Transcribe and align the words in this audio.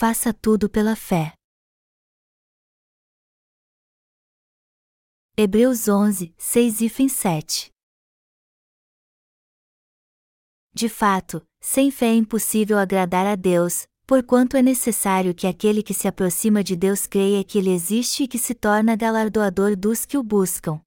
faça 0.00 0.32
tudo 0.32 0.70
pela 0.70 0.96
fé. 0.96 1.34
Hebreus 5.36 5.88
11, 5.88 6.34
6 6.38 6.80
e 6.80 7.08
7 7.10 7.70
De 10.72 10.88
fato, 10.88 11.46
sem 11.60 11.90
fé 11.90 12.06
é 12.06 12.14
impossível 12.14 12.78
agradar 12.78 13.26
a 13.26 13.36
Deus, 13.36 13.86
porquanto 14.06 14.56
é 14.56 14.62
necessário 14.62 15.34
que 15.34 15.46
aquele 15.46 15.82
que 15.82 15.92
se 15.92 16.08
aproxima 16.08 16.64
de 16.64 16.76
Deus 16.76 17.06
creia 17.06 17.44
que 17.44 17.58
Ele 17.58 17.68
existe 17.68 18.22
e 18.22 18.26
que 18.26 18.38
se 18.38 18.54
torna 18.54 18.96
galardoador 18.96 19.76
dos 19.76 20.06
que 20.06 20.16
o 20.16 20.22
buscam. 20.22 20.80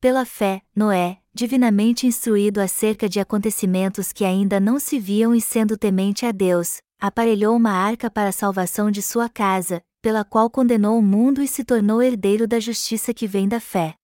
Pela 0.00 0.24
fé, 0.24 0.62
Noé, 0.76 1.20
divinamente 1.34 2.06
instruído 2.06 2.60
acerca 2.60 3.08
de 3.08 3.18
acontecimentos 3.18 4.12
que 4.12 4.24
ainda 4.24 4.60
não 4.60 4.78
se 4.78 5.00
viam 5.00 5.34
e 5.34 5.40
sendo 5.40 5.76
temente 5.76 6.24
a 6.24 6.30
Deus, 6.30 6.80
aparelhou 7.02 7.56
uma 7.56 7.72
arca 7.72 8.08
para 8.08 8.28
a 8.28 8.32
salvação 8.32 8.88
de 8.88 9.02
sua 9.02 9.28
casa, 9.28 9.84
pela 10.00 10.24
qual 10.24 10.48
condenou 10.48 10.96
o 10.96 11.02
mundo 11.02 11.42
e 11.42 11.48
se 11.48 11.64
tornou 11.64 12.00
herdeiro 12.00 12.46
da 12.46 12.60
justiça 12.60 13.12
que 13.12 13.26
vem 13.26 13.48
da 13.48 13.58
fé. 13.58 13.96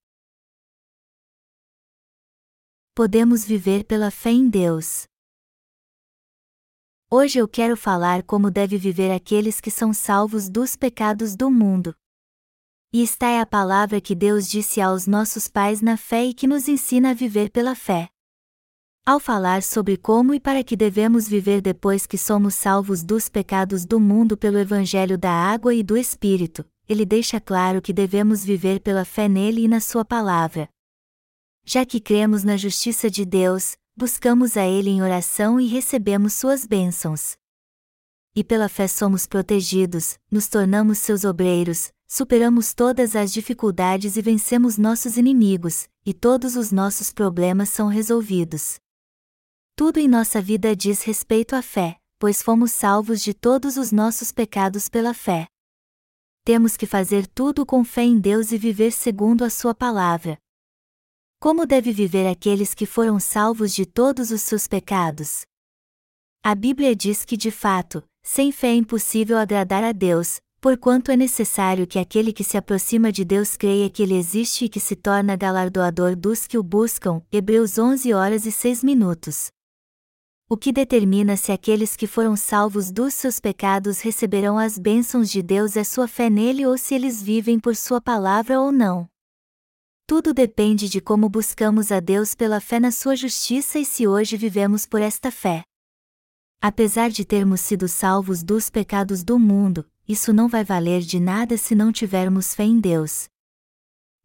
Podemos 2.93 3.45
viver 3.45 3.85
pela 3.85 4.11
fé 4.11 4.31
em 4.31 4.49
Deus. 4.49 5.05
Hoje 7.09 7.39
eu 7.39 7.47
quero 7.47 7.77
falar 7.77 8.21
como 8.23 8.51
deve 8.51 8.77
viver 8.77 9.13
aqueles 9.13 9.61
que 9.61 9.71
são 9.71 9.93
salvos 9.93 10.49
dos 10.49 10.75
pecados 10.75 11.37
do 11.37 11.49
mundo. 11.49 11.95
E 12.91 13.01
esta 13.01 13.27
é 13.27 13.39
a 13.39 13.45
palavra 13.45 14.01
que 14.01 14.13
Deus 14.13 14.45
disse 14.49 14.81
aos 14.81 15.07
nossos 15.07 15.47
pais 15.47 15.79
na 15.79 15.95
fé 15.95 16.25
e 16.25 16.33
que 16.33 16.45
nos 16.45 16.67
ensina 16.67 17.11
a 17.11 17.13
viver 17.13 17.49
pela 17.49 17.75
fé. 17.75 18.09
Ao 19.05 19.19
falar 19.19 19.63
sobre 19.63 19.97
como 19.97 20.33
e 20.33 20.39
para 20.39 20.63
que 20.63 20.75
devemos 20.75 21.27
viver 21.27 21.61
depois 21.61 22.05
que 22.05 22.17
somos 22.17 22.53
salvos 22.53 23.03
dos 23.03 23.27
pecados 23.27 23.85
do 23.85 23.99
mundo 23.99 24.37
pelo 24.37 24.59
Evangelho 24.59 25.17
da 25.17 25.31
água 25.31 25.73
e 25.73 25.81
do 25.81 25.97
Espírito, 25.97 26.63
ele 26.87 27.05
deixa 27.05 27.39
claro 27.39 27.81
que 27.81 27.93
devemos 27.93 28.43
viver 28.43 28.79
pela 28.79 29.05
fé 29.05 29.27
nele 29.27 29.63
e 29.63 29.67
na 29.67 29.79
Sua 29.79 30.05
palavra. 30.05 30.69
Já 31.65 31.85
que 31.85 31.99
cremos 31.99 32.43
na 32.43 32.57
justiça 32.57 33.09
de 33.09 33.25
Deus, 33.25 33.77
buscamos 33.95 34.57
a 34.57 34.65
Ele 34.65 34.89
em 34.89 35.01
oração 35.01 35.59
e 35.59 35.67
recebemos 35.67 36.33
Suas 36.33 36.65
bênçãos. 36.65 37.37
E 38.35 38.43
pela 38.43 38.69
fé 38.69 38.87
somos 38.87 39.25
protegidos, 39.25 40.17
nos 40.31 40.47
tornamos 40.47 40.99
seus 40.99 41.23
obreiros, 41.25 41.91
superamos 42.07 42.73
todas 42.73 43.15
as 43.15 43.33
dificuldades 43.33 44.17
e 44.17 44.21
vencemos 44.21 44.77
nossos 44.77 45.17
inimigos, 45.17 45.87
e 46.05 46.13
todos 46.13 46.55
os 46.55 46.71
nossos 46.71 47.11
problemas 47.11 47.69
são 47.69 47.87
resolvidos. 47.87 48.79
Tudo 49.79 49.97
em 49.97 50.09
nossa 50.09 50.41
vida 50.41 50.75
diz 50.75 51.03
respeito 51.03 51.55
à 51.55 51.61
fé, 51.61 51.95
pois 52.19 52.41
fomos 52.41 52.73
salvos 52.73 53.21
de 53.21 53.33
todos 53.33 53.77
os 53.77 53.93
nossos 53.93 54.29
pecados 54.29 54.89
pela 54.89 55.13
fé. 55.13 55.47
Temos 56.43 56.75
que 56.75 56.85
fazer 56.85 57.25
tudo 57.25 57.65
com 57.65 57.81
fé 57.85 58.01
em 58.01 58.19
Deus 58.19 58.51
e 58.51 58.57
viver 58.57 58.91
segundo 58.91 59.45
a 59.45 59.49
Sua 59.49 59.73
palavra. 59.73 60.37
Como 61.39 61.65
deve 61.65 61.93
viver 61.93 62.27
aqueles 62.27 62.73
que 62.73 62.85
foram 62.85 63.21
salvos 63.21 63.73
de 63.73 63.85
todos 63.85 64.31
os 64.31 64.41
seus 64.41 64.67
pecados? 64.67 65.43
A 66.43 66.53
Bíblia 66.53 66.93
diz 66.93 67.23
que, 67.23 67.37
de 67.37 67.49
fato, 67.49 68.03
sem 68.21 68.51
fé 68.51 68.71
é 68.71 68.75
impossível 68.75 69.37
agradar 69.37 69.85
a 69.85 69.93
Deus, 69.93 70.41
porquanto 70.59 71.09
é 71.09 71.15
necessário 71.15 71.87
que 71.87 71.99
aquele 71.99 72.33
que 72.33 72.43
se 72.43 72.57
aproxima 72.57 73.13
de 73.13 73.23
Deus 73.23 73.55
creia 73.55 73.89
que 73.89 74.03
Ele 74.03 74.17
existe 74.17 74.65
e 74.65 74.69
que 74.69 74.81
se 74.81 74.97
torna 74.97 75.37
galardoador 75.37 76.17
dos 76.17 76.45
que 76.45 76.57
o 76.57 76.63
buscam. 76.63 77.21
Hebreus 77.31 77.77
11 77.77 78.13
horas 78.13 78.45
e 78.45 78.51
6 78.51 78.83
minutos. 78.83 79.49
O 80.51 80.57
que 80.57 80.71
determina 80.71 81.37
se 81.37 81.51
aqueles 81.51 81.95
que 81.95 82.07
foram 82.07 82.35
salvos 82.35 82.91
dos 82.91 83.13
seus 83.13 83.39
pecados 83.39 83.99
receberão 84.01 84.57
as 84.57 84.79
bênçãos 84.79 85.29
de 85.29 85.43
Deus 85.43 85.77
é 85.77 85.83
sua 85.83 86.07
fé 86.07 86.27
nele 86.27 86.65
ou 86.65 86.75
se 86.75 86.95
eles 86.95 87.21
vivem 87.21 87.59
por 87.59 87.75
sua 87.75 88.01
palavra 88.01 88.59
ou 88.59 88.71
não. 88.71 89.07
Tudo 90.07 90.33
depende 90.33 90.89
de 90.89 90.99
como 90.99 91.29
buscamos 91.29 91.91
a 91.91 91.99
Deus 91.99 92.33
pela 92.33 92.59
fé 92.59 92.79
na 92.79 92.89
sua 92.89 93.15
justiça 93.15 93.77
e 93.77 93.85
se 93.85 94.07
hoje 94.07 94.35
vivemos 94.37 94.87
por 94.87 95.03
esta 95.03 95.29
fé. 95.29 95.63
Apesar 96.59 97.11
de 97.11 97.23
termos 97.23 97.61
sido 97.61 97.87
salvos 97.87 98.41
dos 98.41 98.71
pecados 98.71 99.23
do 99.23 99.37
mundo, 99.37 99.87
isso 100.07 100.33
não 100.33 100.47
vai 100.47 100.63
valer 100.63 101.01
de 101.01 101.19
nada 101.19 101.57
se 101.57 101.75
não 101.75 101.91
tivermos 101.91 102.55
fé 102.55 102.63
em 102.63 102.79
Deus. 102.79 103.29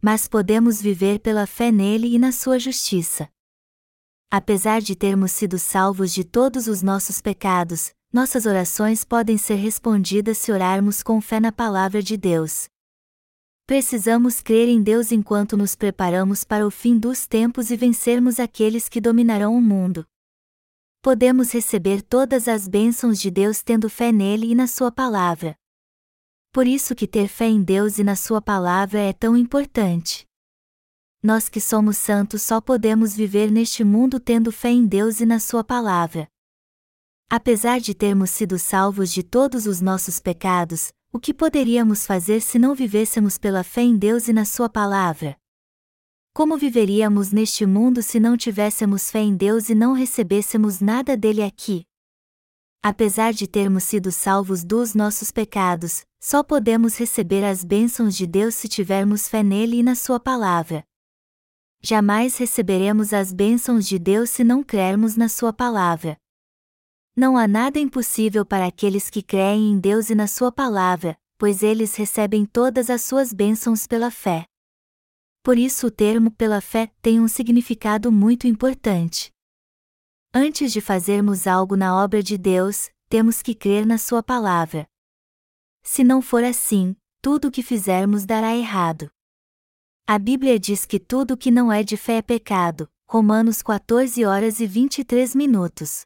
Mas 0.00 0.26
podemos 0.26 0.80
viver 0.80 1.18
pela 1.18 1.46
fé 1.46 1.70
nele 1.70 2.14
e 2.14 2.18
na 2.18 2.32
sua 2.32 2.58
justiça. 2.58 3.28
Apesar 4.36 4.80
de 4.80 4.96
termos 4.96 5.30
sido 5.30 5.60
salvos 5.60 6.12
de 6.12 6.24
todos 6.24 6.66
os 6.66 6.82
nossos 6.82 7.20
pecados, 7.20 7.94
nossas 8.12 8.46
orações 8.46 9.04
podem 9.04 9.38
ser 9.38 9.54
respondidas 9.54 10.38
se 10.38 10.50
orarmos 10.50 11.04
com 11.04 11.20
fé 11.20 11.38
na 11.38 11.52
palavra 11.52 12.02
de 12.02 12.16
Deus. 12.16 12.66
Precisamos 13.64 14.42
crer 14.42 14.68
em 14.68 14.82
Deus 14.82 15.12
enquanto 15.12 15.56
nos 15.56 15.76
preparamos 15.76 16.42
para 16.42 16.66
o 16.66 16.70
fim 16.72 16.98
dos 16.98 17.28
tempos 17.28 17.70
e 17.70 17.76
vencermos 17.76 18.40
aqueles 18.40 18.88
que 18.88 19.00
dominarão 19.00 19.56
o 19.56 19.62
mundo. 19.62 20.04
Podemos 21.00 21.52
receber 21.52 22.02
todas 22.02 22.48
as 22.48 22.66
bênçãos 22.66 23.20
de 23.20 23.30
Deus 23.30 23.62
tendo 23.62 23.88
fé 23.88 24.10
nele 24.10 24.50
e 24.50 24.54
na 24.56 24.66
Sua 24.66 24.90
palavra. 24.90 25.54
Por 26.50 26.66
isso 26.66 26.92
que 26.96 27.06
ter 27.06 27.28
fé 27.28 27.46
em 27.46 27.62
Deus 27.62 28.00
e 28.00 28.02
na 28.02 28.16
Sua 28.16 28.42
palavra 28.42 28.98
é 28.98 29.12
tão 29.12 29.36
importante 29.36 30.26
nós 31.24 31.48
que 31.48 31.58
somos 31.58 31.96
santos 31.96 32.42
só 32.42 32.60
podemos 32.60 33.16
viver 33.16 33.50
neste 33.50 33.82
mundo 33.82 34.20
tendo 34.20 34.52
fé 34.52 34.68
em 34.68 34.86
Deus 34.86 35.20
e 35.20 35.24
na 35.24 35.40
Sua 35.40 35.64
palavra. 35.64 36.28
Apesar 37.30 37.80
de 37.80 37.94
termos 37.94 38.28
sido 38.28 38.58
salvos 38.58 39.10
de 39.10 39.22
todos 39.22 39.66
os 39.66 39.80
nossos 39.80 40.20
pecados, 40.20 40.92
o 41.10 41.18
que 41.18 41.32
poderíamos 41.32 42.04
fazer 42.04 42.42
se 42.42 42.58
não 42.58 42.74
vivêssemos 42.74 43.38
pela 43.38 43.64
fé 43.64 43.80
em 43.80 43.96
Deus 43.96 44.28
e 44.28 44.34
na 44.34 44.44
Sua 44.44 44.68
palavra? 44.68 45.34
Como 46.34 46.58
viveríamos 46.58 47.32
neste 47.32 47.64
mundo 47.64 48.02
se 48.02 48.20
não 48.20 48.36
tivéssemos 48.36 49.10
fé 49.10 49.20
em 49.20 49.34
Deus 49.34 49.70
e 49.70 49.74
não 49.74 49.94
recebêssemos 49.94 50.80
nada 50.80 51.16
dele 51.16 51.42
aqui? 51.42 51.86
Apesar 52.82 53.32
de 53.32 53.46
termos 53.46 53.84
sido 53.84 54.12
salvos 54.12 54.62
dos 54.62 54.94
nossos 54.94 55.30
pecados, 55.30 56.04
só 56.20 56.42
podemos 56.42 56.98
receber 56.98 57.42
as 57.44 57.64
bênçãos 57.64 58.14
de 58.14 58.26
Deus 58.26 58.54
se 58.54 58.68
tivermos 58.68 59.26
fé 59.26 59.42
nele 59.42 59.78
e 59.78 59.82
na 59.82 59.94
Sua 59.94 60.20
palavra 60.20 60.84
jamais 61.84 62.38
receberemos 62.38 63.12
as 63.12 63.30
bênçãos 63.30 63.86
de 63.86 63.98
Deus 63.98 64.30
se 64.30 64.42
não 64.42 64.62
crermos 64.62 65.16
na 65.16 65.28
Sua 65.28 65.52
palavra. 65.52 66.16
Não 67.14 67.36
há 67.36 67.46
nada 67.46 67.78
impossível 67.78 68.44
para 68.44 68.66
aqueles 68.66 69.10
que 69.10 69.22
creem 69.22 69.72
em 69.72 69.78
Deus 69.78 70.08
e 70.08 70.14
na 70.14 70.26
Sua 70.26 70.50
palavra, 70.50 71.14
pois 71.36 71.62
eles 71.62 71.94
recebem 71.94 72.46
todas 72.46 72.88
as 72.88 73.02
suas 73.02 73.34
bênçãos 73.34 73.86
pela 73.86 74.10
fé. 74.10 74.46
Por 75.42 75.58
isso 75.58 75.88
o 75.88 75.90
termo 75.90 76.30
pela 76.30 76.62
fé 76.62 76.90
tem 77.02 77.20
um 77.20 77.28
significado 77.28 78.10
muito 78.10 78.46
importante. 78.46 79.30
Antes 80.32 80.72
de 80.72 80.80
fazermos 80.80 81.46
algo 81.46 81.76
na 81.76 82.02
obra 82.02 82.22
de 82.22 82.38
Deus, 82.38 82.88
temos 83.10 83.42
que 83.42 83.54
crer 83.54 83.84
na 83.84 83.98
Sua 83.98 84.22
palavra. 84.22 84.86
Se 85.82 86.02
não 86.02 86.22
for 86.22 86.42
assim, 86.42 86.96
tudo 87.20 87.48
o 87.48 87.50
que 87.50 87.62
fizermos 87.62 88.24
dará 88.24 88.56
errado. 88.56 89.10
A 90.06 90.18
Bíblia 90.18 90.60
diz 90.60 90.84
que 90.84 91.00
tudo 91.00 91.34
que 91.34 91.50
não 91.50 91.72
é 91.72 91.82
de 91.82 91.96
fé 91.96 92.18
é 92.18 92.22
pecado. 92.22 92.86
Romanos 93.08 93.62
14 93.62 94.22
horas 94.26 94.60
e 94.60 94.66
23 94.66 95.34
minutos. 95.34 96.02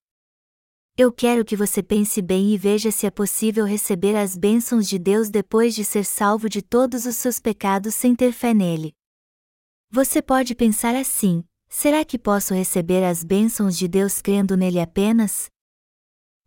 Eu 0.97 1.11
quero 1.11 1.45
que 1.45 1.57
você 1.57 1.83
pense 1.83 2.23
bem 2.23 2.55
e 2.55 2.57
veja 2.57 2.93
se 2.93 3.07
é 3.07 3.11
possível 3.11 3.65
receber 3.65 4.15
as 4.15 4.37
bênçãos 4.37 4.89
de 4.89 5.01
Deus 5.01 5.31
depois 5.31 5.75
de 5.75 5.85
ser 5.85 6.05
salvo 6.05 6.49
de 6.49 6.63
todos 6.63 7.07
os 7.07 7.17
seus 7.17 7.41
pecados 7.41 7.93
sem 7.97 8.15
ter 8.15 8.31
fé 8.31 8.55
nele. 8.55 8.95
Você 9.91 10.23
pode 10.23 10.55
pensar 10.55 10.95
assim: 10.95 11.43
será 11.69 12.05
que 12.05 12.17
posso 12.21 12.55
receber 12.55 13.03
as 13.03 13.25
bênçãos 13.25 13.77
de 13.77 13.89
Deus 13.89 14.23
crendo 14.23 14.57
nele 14.57 14.79
apenas? 14.79 15.51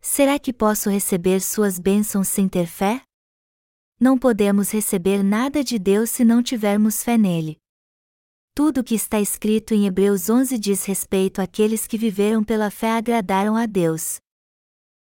Será 0.00 0.38
que 0.38 0.54
posso 0.54 0.88
receber 0.88 1.42
suas 1.42 1.78
bênçãos 1.78 2.28
sem 2.28 2.48
ter 2.48 2.66
fé? 2.66 3.02
Não 4.02 4.18
podemos 4.18 4.72
receber 4.72 5.22
nada 5.22 5.62
de 5.62 5.78
Deus 5.78 6.10
se 6.10 6.24
não 6.24 6.42
tivermos 6.42 7.04
fé 7.04 7.16
nele. 7.16 7.56
Tudo 8.52 8.80
o 8.80 8.84
que 8.84 8.96
está 8.96 9.20
escrito 9.20 9.74
em 9.74 9.86
Hebreus 9.86 10.28
11 10.28 10.58
diz 10.58 10.84
respeito 10.84 11.40
àqueles 11.40 11.86
que 11.86 11.96
viveram 11.96 12.42
pela 12.42 12.68
fé 12.68 12.90
agradaram 12.90 13.54
a 13.54 13.64
Deus. 13.64 14.16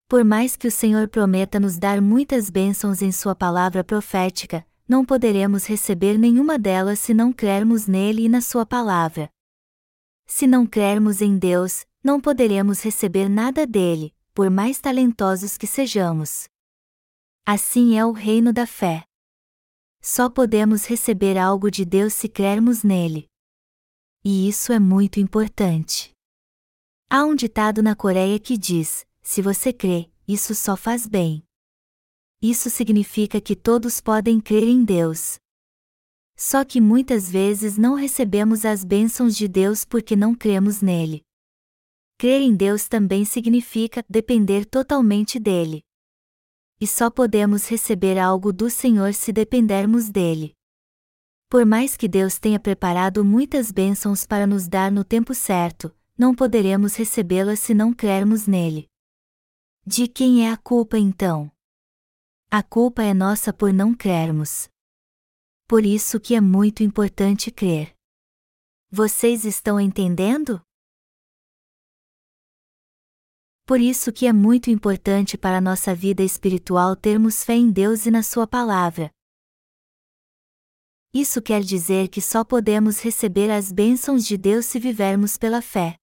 Por 0.07 0.23
mais 0.23 0.55
que 0.55 0.69
o 0.69 0.71
Senhor 0.71 1.09
prometa 1.09 1.59
nos 1.59 1.77
dar 1.77 1.99
muitas 2.01 2.49
bênçãos 2.49 3.01
em 3.01 3.11
Sua 3.11 3.35
palavra 3.35 3.83
profética, 3.83 4.65
não 4.87 5.03
poderemos 5.03 5.65
receber 5.65 6.17
nenhuma 6.17 6.57
delas 6.57 6.97
se 6.97 7.13
não 7.13 7.33
crermos 7.33 7.87
nele 7.87 8.23
e 8.23 8.29
na 8.29 8.39
Sua 8.39 8.65
palavra. 8.65 9.29
Se 10.25 10.47
não 10.47 10.65
crermos 10.65 11.21
em 11.21 11.37
Deus, 11.37 11.85
não 12.01 12.21
poderemos 12.21 12.81
receber 12.81 13.27
nada 13.27 13.67
dele, 13.67 14.15
por 14.33 14.49
mais 14.49 14.79
talentosos 14.79 15.57
que 15.57 15.67
sejamos. 15.67 16.47
Assim 17.49 17.97
é 17.97 18.05
o 18.05 18.11
reino 18.11 18.51
da 18.51 18.67
fé. 18.67 19.05
Só 20.01 20.29
podemos 20.29 20.85
receber 20.85 21.37
algo 21.37 21.71
de 21.71 21.85
Deus 21.85 22.11
se 22.11 22.27
crermos 22.27 22.83
nele. 22.83 23.25
E 24.21 24.49
isso 24.49 24.73
é 24.73 24.79
muito 24.79 25.21
importante. 25.21 26.11
Há 27.09 27.23
um 27.23 27.33
ditado 27.33 27.81
na 27.81 27.95
Coreia 27.95 28.37
que 28.37 28.57
diz: 28.57 29.07
se 29.21 29.41
você 29.41 29.71
crê, 29.71 30.11
isso 30.27 30.53
só 30.53 30.75
faz 30.75 31.07
bem. 31.07 31.41
Isso 32.41 32.69
significa 32.69 33.39
que 33.39 33.55
todos 33.55 34.01
podem 34.01 34.41
crer 34.41 34.67
em 34.67 34.83
Deus. 34.83 35.37
Só 36.35 36.65
que 36.65 36.81
muitas 36.81 37.31
vezes 37.31 37.77
não 37.77 37.95
recebemos 37.95 38.65
as 38.65 38.83
bênçãos 38.83 39.37
de 39.37 39.47
Deus 39.47 39.85
porque 39.85 40.17
não 40.17 40.35
cremos 40.35 40.81
nele. 40.81 41.21
Crer 42.17 42.41
em 42.41 42.53
Deus 42.53 42.89
também 42.89 43.23
significa 43.23 44.03
depender 44.09 44.65
totalmente 44.65 45.39
dele. 45.39 45.86
E 46.79 46.85
só 46.85 47.09
podemos 47.09 47.67
receber 47.67 48.19
algo 48.19 48.53
do 48.53 48.69
Senhor 48.69 49.13
se 49.13 49.33
dependermos 49.33 50.09
dele. 50.09 50.55
Por 51.49 51.65
mais 51.65 51.95
que 51.95 52.07
Deus 52.07 52.37
tenha 52.37 52.59
preparado 52.59 53.23
muitas 53.23 53.71
bênçãos 53.71 54.25
para 54.25 54.45
nos 54.45 54.67
dar 54.67 54.91
no 54.91 55.03
tempo 55.03 55.33
certo, 55.33 55.95
não 56.17 56.35
poderemos 56.35 56.95
recebê-las 56.95 57.59
se 57.59 57.73
não 57.73 57.93
crermos 57.93 58.47
nele. 58.47 58.87
De 59.85 60.07
quem 60.07 60.45
é 60.45 60.51
a 60.51 60.57
culpa 60.57 60.97
então? 60.97 61.51
A 62.51 62.61
culpa 62.61 63.03
é 63.03 63.13
nossa 63.13 63.53
por 63.53 63.71
não 63.71 63.93
crermos. 63.93 64.69
Por 65.67 65.85
isso 65.85 66.19
que 66.19 66.35
é 66.35 66.41
muito 66.41 66.83
importante 66.83 67.51
crer. 67.51 67.93
Vocês 68.89 69.45
estão 69.45 69.79
entendendo? 69.79 70.61
Por 73.67 73.81
isso 73.81 74.13
que 74.13 74.25
é 74.25 74.31
muito 74.31 74.69
importante 74.69 75.37
para 75.37 75.57
a 75.57 75.61
nossa 75.61 75.93
vida 75.93 76.23
espiritual 76.23 76.95
termos 76.95 77.43
fé 77.43 77.53
em 77.53 77.69
Deus 77.69 78.05
e 78.05 78.11
na 78.11 78.23
Sua 78.23 78.47
palavra. 78.47 79.11
Isso 81.13 81.41
quer 81.41 81.61
dizer 81.61 82.07
que 82.07 82.21
só 82.21 82.45
podemos 82.45 83.01
receber 83.01 83.51
as 83.51 83.69
bênçãos 83.69 84.25
de 84.25 84.37
Deus 84.37 84.65
se 84.67 84.79
vivermos 84.79 85.35
pela 85.35 85.61
fé. 85.61 85.97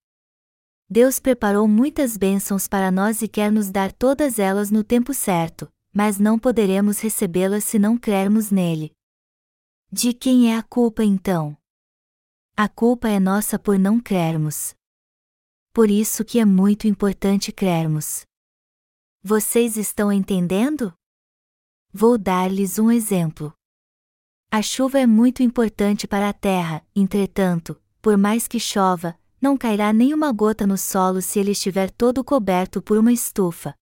Deus 0.91 1.19
preparou 1.19 1.67
muitas 1.67 2.19
bênçãos 2.19 2.69
para 2.69 2.91
nós 2.91 3.23
e 3.23 3.29
quer 3.29 3.51
nos 3.51 3.71
dar 3.71 3.91
todas 3.95 4.39
elas 4.39 4.71
no 4.71 4.85
tempo 4.85 5.15
certo, 5.15 5.67
mas 5.91 6.19
não 6.19 6.39
poderemos 6.39 7.01
recebê-las 7.01 7.65
se 7.65 7.79
não 7.79 7.97
crermos 7.97 8.51
nele. 8.51 8.93
De 9.91 10.13
quem 10.13 10.53
é 10.53 10.59
a 10.59 10.63
culpa 10.63 11.03
então? 11.03 11.57
A 12.55 12.69
culpa 12.69 13.09
é 13.09 13.19
nossa 13.19 13.59
por 13.59 13.79
não 13.79 13.99
crermos. 13.99 14.75
Por 15.75 15.91
isso 15.91 16.25
que 16.25 16.39
é 16.39 16.45
muito 16.45 16.87
importante 16.87 17.51
crermos. 17.51 18.25
Vocês 19.21 19.77
estão 19.77 20.13
entendendo? 20.13 20.95
Vou 21.93 22.17
dar-lhes 22.17 22.79
um 22.79 22.93
exemplo. 22.93 23.53
A 24.53 24.63
chuva 24.63 25.01
é 25.01 25.07
muito 25.07 25.43
importante 25.43 26.07
para 26.07 26.29
a 26.29 26.33
terra, 26.33 26.87
entretanto, 26.95 27.77
por 28.01 28.17
mais 28.17 28.47
que 28.47 28.61
chova, 28.61 29.19
não 29.41 29.59
cairá 29.59 29.93
nenhuma 29.93 30.31
gota 30.31 30.65
no 30.65 30.79
solo 30.79 31.21
se 31.21 31.41
ele 31.41 31.51
estiver 31.51 31.91
todo 31.91 32.23
coberto 32.23 32.81
por 32.81 32.97
uma 32.97 33.13
estufa. 33.13 33.75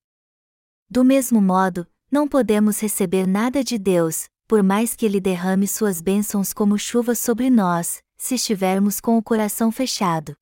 Do 0.89 1.05
mesmo 1.05 1.43
modo, 1.43 1.87
não 2.11 2.27
podemos 2.27 2.81
receber 2.81 3.27
nada 3.27 3.63
de 3.63 3.77
Deus, 3.77 4.31
por 4.49 4.63
mais 4.63 4.97
que 4.97 5.05
Ele 5.05 5.21
derrame 5.21 5.69
suas 5.69 6.01
bênçãos 6.01 6.55
como 6.55 6.79
chuva 6.79 7.15
sobre 7.15 7.51
nós, 7.51 8.03
se 8.17 8.37
estivermos 8.37 8.99
com 8.99 9.19
o 9.19 9.23
coração 9.23 9.71
fechado. 9.71 10.35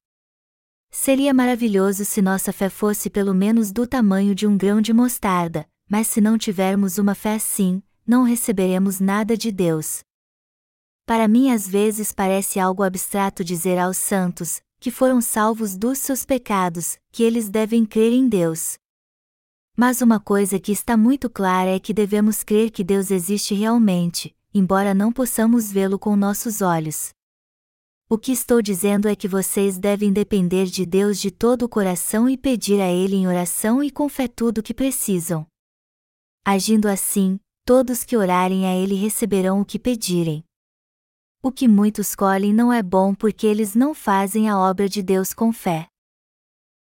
Seria 0.91 1.33
maravilhoso 1.33 2.05
se 2.05 2.21
nossa 2.21 2.53
fé 2.53 2.69
fosse 2.69 3.09
pelo 3.09 3.33
menos 3.33 3.71
do 3.71 3.87
tamanho 3.87 4.35
de 4.35 4.47
um 4.47 4.57
grão 4.57 4.81
de 4.81 4.93
mostarda, 4.93 5.67
mas 5.89 6.09
se 6.09 6.21
não 6.21 6.37
tivermos 6.37 6.99
uma 6.99 7.15
fé 7.15 7.35
assim, 7.35 7.81
não 8.05 8.25
receberemos 8.25 8.99
nada 8.99 9.37
de 9.37 9.53
Deus. 9.53 10.01
Para 11.07 11.29
mim, 11.29 11.51
às 11.51 11.67
vezes 11.67 12.13
parece 12.13 12.59
algo 12.59 12.83
abstrato 12.83 13.45
dizer 13.45 13.79
aos 13.79 13.97
santos, 13.97 14.61
que 14.81 14.91
foram 14.91 15.21
salvos 15.21 15.77
dos 15.77 15.99
seus 15.99 16.25
pecados, 16.25 16.99
que 17.13 17.23
eles 17.23 17.49
devem 17.49 17.85
crer 17.85 18.13
em 18.13 18.29
Deus. 18.29 18.75
Mas 19.77 20.01
uma 20.03 20.19
coisa 20.19 20.59
que 20.59 20.73
está 20.73 20.97
muito 20.97 21.31
clara 21.31 21.71
é 21.71 21.79
que 21.79 21.95
devemos 21.95 22.43
crer 22.43 22.71
que 22.71 22.83
Deus 22.83 23.11
existe 23.11 23.55
realmente, 23.55 24.35
embora 24.53 24.93
não 24.93 25.13
possamos 25.13 25.71
vê-lo 25.71 25.99
com 25.99 26.17
nossos 26.17 26.61
olhos. 26.61 27.11
O 28.13 28.19
que 28.19 28.33
estou 28.33 28.61
dizendo 28.61 29.07
é 29.07 29.15
que 29.15 29.29
vocês 29.29 29.79
devem 29.79 30.13
depender 30.13 30.67
de 30.67 30.85
Deus 30.85 31.21
de 31.21 31.31
todo 31.31 31.63
o 31.63 31.69
coração 31.69 32.29
e 32.29 32.37
pedir 32.37 32.81
a 32.81 32.91
Ele 32.91 33.15
em 33.15 33.29
oração 33.29 33.85
e 33.85 33.89
com 33.89 34.09
fé 34.09 34.27
tudo 34.27 34.59
o 34.59 34.63
que 34.65 34.75
precisam. 34.75 35.47
Agindo 36.45 36.89
assim, 36.89 37.39
todos 37.65 38.03
que 38.03 38.17
orarem 38.17 38.67
a 38.67 38.75
Ele 38.75 38.97
receberão 38.97 39.61
o 39.61 39.65
que 39.65 39.79
pedirem. 39.79 40.43
O 41.41 41.53
que 41.53 41.69
muitos 41.69 42.17
colhem 42.17 42.53
não 42.53 42.73
é 42.73 42.83
bom 42.83 43.15
porque 43.15 43.47
eles 43.47 43.77
não 43.77 43.95
fazem 43.95 44.49
a 44.49 44.59
obra 44.59 44.89
de 44.89 45.05
Deus 45.05 45.33
com 45.33 45.53
fé. 45.53 45.87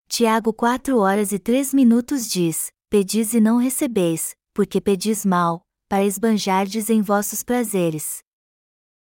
Tiago 0.07 0.51
4 0.51 0.97
horas 0.97 1.31
e 1.31 1.37
3 1.37 1.75
minutos 1.75 2.27
diz: 2.27 2.71
pedis 2.89 3.35
e 3.35 3.39
não 3.39 3.57
recebeis, 3.57 4.33
porque 4.51 4.81
pedis 4.81 5.23
mal, 5.23 5.61
para 5.87 6.03
esbanjardes 6.03 6.89
em 6.89 7.03
vossos 7.03 7.43
prazeres. 7.43 8.23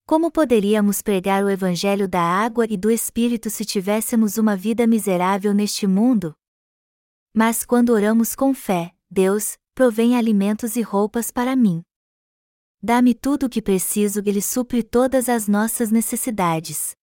Como 0.08 0.30
poderíamos 0.30 1.02
pregar 1.02 1.42
o 1.42 1.50
Evangelho 1.50 2.06
da 2.06 2.22
água 2.22 2.64
e 2.70 2.76
do 2.76 2.92
Espírito 2.92 3.50
se 3.50 3.64
tivéssemos 3.64 4.38
uma 4.38 4.56
vida 4.56 4.86
miserável 4.86 5.52
neste 5.52 5.84
mundo? 5.84 6.32
Mas 7.34 7.64
quando 7.64 7.90
oramos 7.90 8.36
com 8.36 8.54
fé, 8.54 8.94
Deus, 9.10 9.58
provém 9.74 10.16
alimentos 10.16 10.76
e 10.76 10.80
roupas 10.80 11.32
para 11.32 11.56
mim. 11.56 11.82
Dá-me 12.80 13.14
tudo 13.14 13.46
o 13.46 13.48
que 13.48 13.60
preciso 13.60 14.22
e 14.24 14.28
Ele 14.28 14.40
supre 14.40 14.84
todas 14.84 15.28
as 15.28 15.48
nossas 15.48 15.90
necessidades. 15.90 16.94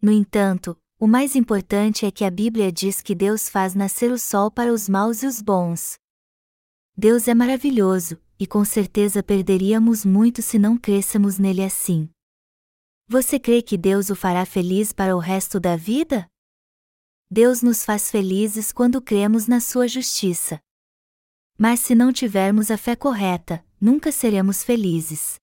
No 0.00 0.10
entanto, 0.10 0.74
o 0.98 1.06
mais 1.06 1.36
importante 1.36 2.06
é 2.06 2.10
que 2.10 2.24
a 2.24 2.30
Bíblia 2.30 2.72
diz 2.72 3.02
que 3.02 3.14
Deus 3.14 3.46
faz 3.46 3.74
nascer 3.74 4.10
o 4.10 4.18
sol 4.18 4.50
para 4.50 4.72
os 4.72 4.88
maus 4.88 5.22
e 5.22 5.26
os 5.26 5.42
bons. 5.42 5.98
Deus 6.96 7.28
é 7.28 7.34
maravilhoso, 7.34 8.18
e 8.38 8.46
com 8.46 8.64
certeza 8.64 9.22
perderíamos 9.22 10.04
muito 10.04 10.42
se 10.42 10.58
não 10.58 10.76
crescemos 10.76 11.38
nele 11.38 11.62
assim. 11.62 12.08
Você 13.08 13.38
crê 13.38 13.62
que 13.62 13.76
Deus 13.76 14.10
o 14.10 14.16
fará 14.16 14.44
feliz 14.44 14.92
para 14.92 15.16
o 15.16 15.18
resto 15.18 15.60
da 15.60 15.76
vida? 15.76 16.28
Deus 17.30 17.62
nos 17.62 17.84
faz 17.84 18.10
felizes 18.10 18.72
quando 18.72 19.00
cremos 19.00 19.46
na 19.46 19.60
sua 19.60 19.88
justiça. 19.88 20.60
Mas 21.58 21.80
se 21.80 21.94
não 21.94 22.12
tivermos 22.12 22.70
a 22.70 22.76
fé 22.76 22.94
correta, 22.94 23.64
nunca 23.80 24.12
seremos 24.12 24.62
felizes. 24.62 25.36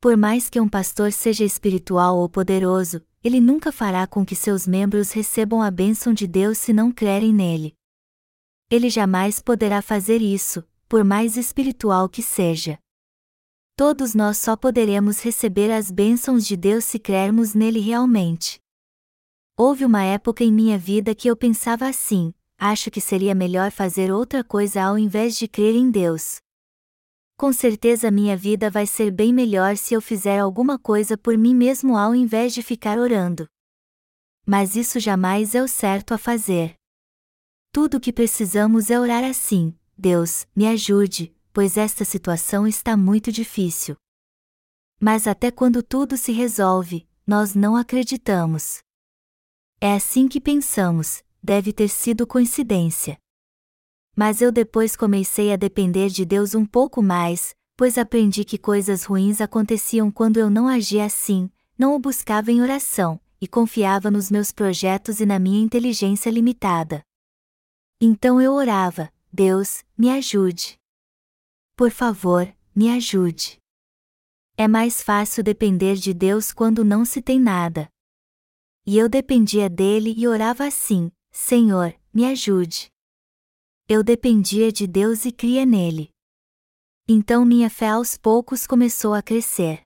Por 0.00 0.16
mais 0.16 0.48
que 0.48 0.60
um 0.60 0.68
pastor 0.68 1.12
seja 1.12 1.44
espiritual 1.44 2.16
ou 2.16 2.28
poderoso, 2.28 3.04
ele 3.22 3.40
nunca 3.40 3.70
fará 3.70 4.06
com 4.06 4.24
que 4.24 4.34
seus 4.34 4.66
membros 4.66 5.12
recebam 5.12 5.60
a 5.60 5.70
bênção 5.70 6.14
de 6.14 6.26
Deus 6.26 6.56
se 6.56 6.72
não 6.72 6.90
crerem 6.90 7.34
nele. 7.34 7.74
Ele 8.70 8.88
jamais 8.88 9.40
poderá 9.40 9.82
fazer 9.82 10.22
isso, 10.22 10.64
por 10.90 11.04
mais 11.04 11.36
espiritual 11.36 12.08
que 12.08 12.20
seja. 12.20 12.76
Todos 13.76 14.12
nós 14.12 14.38
só 14.38 14.56
poderemos 14.56 15.22
receber 15.22 15.70
as 15.70 15.88
bênçãos 15.88 16.44
de 16.44 16.56
Deus 16.56 16.84
se 16.84 16.98
crermos 16.98 17.54
nele 17.54 17.78
realmente. 17.78 18.60
Houve 19.56 19.84
uma 19.84 20.02
época 20.02 20.42
em 20.42 20.52
minha 20.52 20.76
vida 20.76 21.14
que 21.14 21.28
eu 21.28 21.36
pensava 21.36 21.86
assim: 21.86 22.34
acho 22.58 22.90
que 22.90 23.00
seria 23.00 23.36
melhor 23.36 23.70
fazer 23.70 24.12
outra 24.12 24.42
coisa 24.42 24.82
ao 24.82 24.98
invés 24.98 25.38
de 25.38 25.46
crer 25.46 25.76
em 25.76 25.92
Deus. 25.92 26.40
Com 27.36 27.52
certeza 27.52 28.10
minha 28.10 28.36
vida 28.36 28.68
vai 28.68 28.84
ser 28.84 29.12
bem 29.12 29.32
melhor 29.32 29.76
se 29.76 29.94
eu 29.94 30.00
fizer 30.00 30.40
alguma 30.40 30.76
coisa 30.76 31.16
por 31.16 31.38
mim 31.38 31.54
mesmo 31.54 31.96
ao 31.96 32.16
invés 32.16 32.52
de 32.52 32.64
ficar 32.64 32.98
orando. 32.98 33.46
Mas 34.44 34.74
isso 34.74 34.98
jamais 34.98 35.54
é 35.54 35.62
o 35.62 35.68
certo 35.68 36.12
a 36.14 36.18
fazer. 36.18 36.74
Tudo 37.70 37.98
o 37.98 38.00
que 38.00 38.12
precisamos 38.12 38.90
é 38.90 38.98
orar 38.98 39.22
assim: 39.22 39.72
Deus, 40.00 40.48
me 40.56 40.66
ajude, 40.66 41.32
pois 41.52 41.76
esta 41.76 42.04
situação 42.04 42.66
está 42.66 42.96
muito 42.96 43.30
difícil. 43.30 43.94
Mas 44.98 45.26
até 45.26 45.50
quando 45.50 45.82
tudo 45.82 46.16
se 46.16 46.32
resolve, 46.32 47.06
nós 47.26 47.54
não 47.54 47.76
acreditamos. 47.76 48.80
É 49.80 49.92
assim 49.94 50.26
que 50.26 50.40
pensamos, 50.40 51.22
deve 51.42 51.72
ter 51.72 51.88
sido 51.88 52.26
coincidência. 52.26 53.18
Mas 54.16 54.40
eu 54.40 54.50
depois 54.50 54.96
comecei 54.96 55.52
a 55.52 55.56
depender 55.56 56.08
de 56.08 56.24
Deus 56.24 56.54
um 56.54 56.64
pouco 56.64 57.02
mais, 57.02 57.54
pois 57.76 57.96
aprendi 57.96 58.44
que 58.44 58.58
coisas 58.58 59.04
ruins 59.04 59.40
aconteciam 59.40 60.10
quando 60.10 60.38
eu 60.38 60.50
não 60.50 60.66
agia 60.66 61.04
assim, 61.04 61.50
não 61.78 61.94
o 61.94 61.98
buscava 61.98 62.50
em 62.50 62.60
oração, 62.60 63.20
e 63.40 63.46
confiava 63.46 64.10
nos 64.10 64.30
meus 64.30 64.50
projetos 64.50 65.20
e 65.20 65.26
na 65.26 65.38
minha 65.38 65.62
inteligência 65.62 66.30
limitada. 66.30 67.02
Então 68.00 68.40
eu 68.40 68.52
orava: 68.54 69.10
Deus, 69.32 69.84
me 69.96 70.10
ajude. 70.10 70.78
Por 71.76 71.90
favor, 71.90 72.54
me 72.74 72.90
ajude. 72.90 73.58
É 74.56 74.68
mais 74.68 75.02
fácil 75.02 75.42
depender 75.42 75.96
de 75.96 76.12
Deus 76.12 76.52
quando 76.52 76.84
não 76.84 77.04
se 77.04 77.22
tem 77.22 77.40
nada. 77.40 77.88
E 78.86 78.98
eu 78.98 79.08
dependia 79.08 79.68
dele 79.68 80.14
e 80.16 80.26
orava 80.26 80.66
assim: 80.66 81.10
Senhor, 81.30 81.94
me 82.12 82.24
ajude 82.24 82.90
eu 83.92 84.04
dependia 84.04 84.70
de 84.70 84.86
Deus 84.86 85.24
e 85.24 85.32
cria 85.32 85.66
nele. 85.66 86.12
Então 87.08 87.44
minha 87.44 87.68
fé 87.68 87.88
aos 87.88 88.16
poucos 88.16 88.64
começou 88.64 89.14
a 89.14 89.20
crescer. 89.20 89.82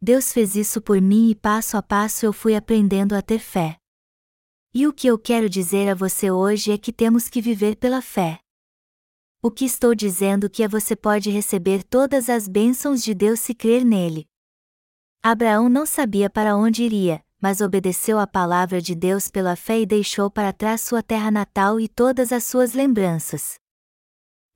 Deus 0.00 0.32
fez 0.32 0.54
isso 0.54 0.80
por 0.80 1.00
mim 1.00 1.28
e 1.28 1.34
passo 1.34 1.76
a 1.76 1.82
passo 1.82 2.24
eu 2.24 2.32
fui 2.32 2.54
aprendendo 2.54 3.14
a 3.14 3.20
ter 3.20 3.40
fé. 3.40 3.79
E 4.72 4.86
o 4.86 4.92
que 4.92 5.08
eu 5.08 5.18
quero 5.18 5.50
dizer 5.50 5.88
a 5.88 5.96
você 5.96 6.30
hoje 6.30 6.70
é 6.70 6.78
que 6.78 6.92
temos 6.92 7.28
que 7.28 7.42
viver 7.42 7.74
pela 7.74 8.00
fé. 8.00 8.38
O 9.42 9.50
que 9.50 9.64
estou 9.64 9.96
dizendo 9.96 10.48
que 10.48 10.62
é 10.62 10.68
você 10.68 10.94
pode 10.94 11.28
receber 11.28 11.82
todas 11.82 12.28
as 12.28 12.46
bênçãos 12.46 13.02
de 13.02 13.12
Deus 13.12 13.40
se 13.40 13.52
crer 13.52 13.84
nele. 13.84 14.28
Abraão 15.20 15.68
não 15.68 15.84
sabia 15.84 16.30
para 16.30 16.56
onde 16.56 16.84
iria, 16.84 17.20
mas 17.40 17.60
obedeceu 17.60 18.16
à 18.20 18.28
palavra 18.28 18.80
de 18.80 18.94
Deus 18.94 19.26
pela 19.26 19.56
fé 19.56 19.80
e 19.80 19.86
deixou 19.86 20.30
para 20.30 20.52
trás 20.52 20.82
sua 20.82 21.02
terra 21.02 21.32
natal 21.32 21.80
e 21.80 21.88
todas 21.88 22.30
as 22.30 22.44
suas 22.44 22.72
lembranças. 22.72 23.54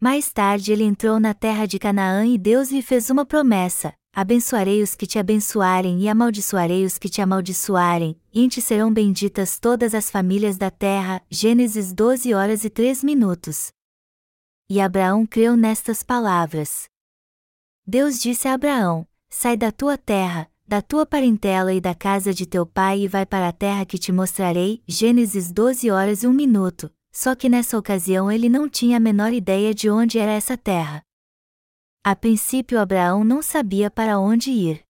Mais 0.00 0.32
tarde 0.32 0.70
ele 0.70 0.84
entrou 0.84 1.18
na 1.18 1.34
terra 1.34 1.66
de 1.66 1.76
Canaã 1.76 2.24
e 2.24 2.38
Deus 2.38 2.70
lhe 2.70 2.82
fez 2.82 3.10
uma 3.10 3.26
promessa: 3.26 3.92
Abençoarei 4.16 4.80
os 4.80 4.94
que 4.94 5.08
te 5.08 5.18
abençoarem 5.18 5.98
e 6.00 6.08
amaldiçoarei 6.08 6.84
os 6.84 6.98
que 6.98 7.08
te 7.08 7.20
amaldiçoarem, 7.20 8.16
e 8.32 8.44
em 8.44 8.48
ti 8.48 8.62
serão 8.62 8.92
benditas 8.92 9.58
todas 9.58 9.92
as 9.92 10.08
famílias 10.08 10.56
da 10.56 10.70
terra. 10.70 11.20
Gênesis 11.28 11.92
12 11.92 12.32
horas 12.32 12.64
e 12.64 12.70
3 12.70 13.02
minutos. 13.02 13.72
E 14.70 14.80
Abraão 14.80 15.26
creu 15.26 15.56
nestas 15.56 16.04
palavras. 16.04 16.84
Deus 17.84 18.20
disse 18.20 18.46
a 18.46 18.54
Abraão: 18.54 19.04
Sai 19.28 19.56
da 19.56 19.72
tua 19.72 19.98
terra, 19.98 20.48
da 20.64 20.80
tua 20.80 21.04
parentela 21.04 21.74
e 21.74 21.80
da 21.80 21.92
casa 21.92 22.32
de 22.32 22.46
teu 22.46 22.64
pai 22.64 23.00
e 23.00 23.08
vai 23.08 23.26
para 23.26 23.48
a 23.48 23.52
terra 23.52 23.84
que 23.84 23.98
te 23.98 24.12
mostrarei. 24.12 24.80
Gênesis 24.86 25.50
12 25.50 25.90
horas 25.90 26.22
e 26.22 26.28
1 26.28 26.32
minuto. 26.32 26.88
Só 27.10 27.34
que 27.34 27.48
nessa 27.48 27.76
ocasião 27.76 28.30
ele 28.30 28.48
não 28.48 28.68
tinha 28.68 28.96
a 28.96 29.00
menor 29.00 29.32
ideia 29.32 29.74
de 29.74 29.90
onde 29.90 30.20
era 30.20 30.30
essa 30.30 30.56
terra. 30.56 31.02
A 32.06 32.14
princípio 32.14 32.78
Abraão 32.78 33.24
não 33.24 33.40
sabia 33.40 33.90
para 33.90 34.20
onde 34.20 34.50
ir. 34.50 34.84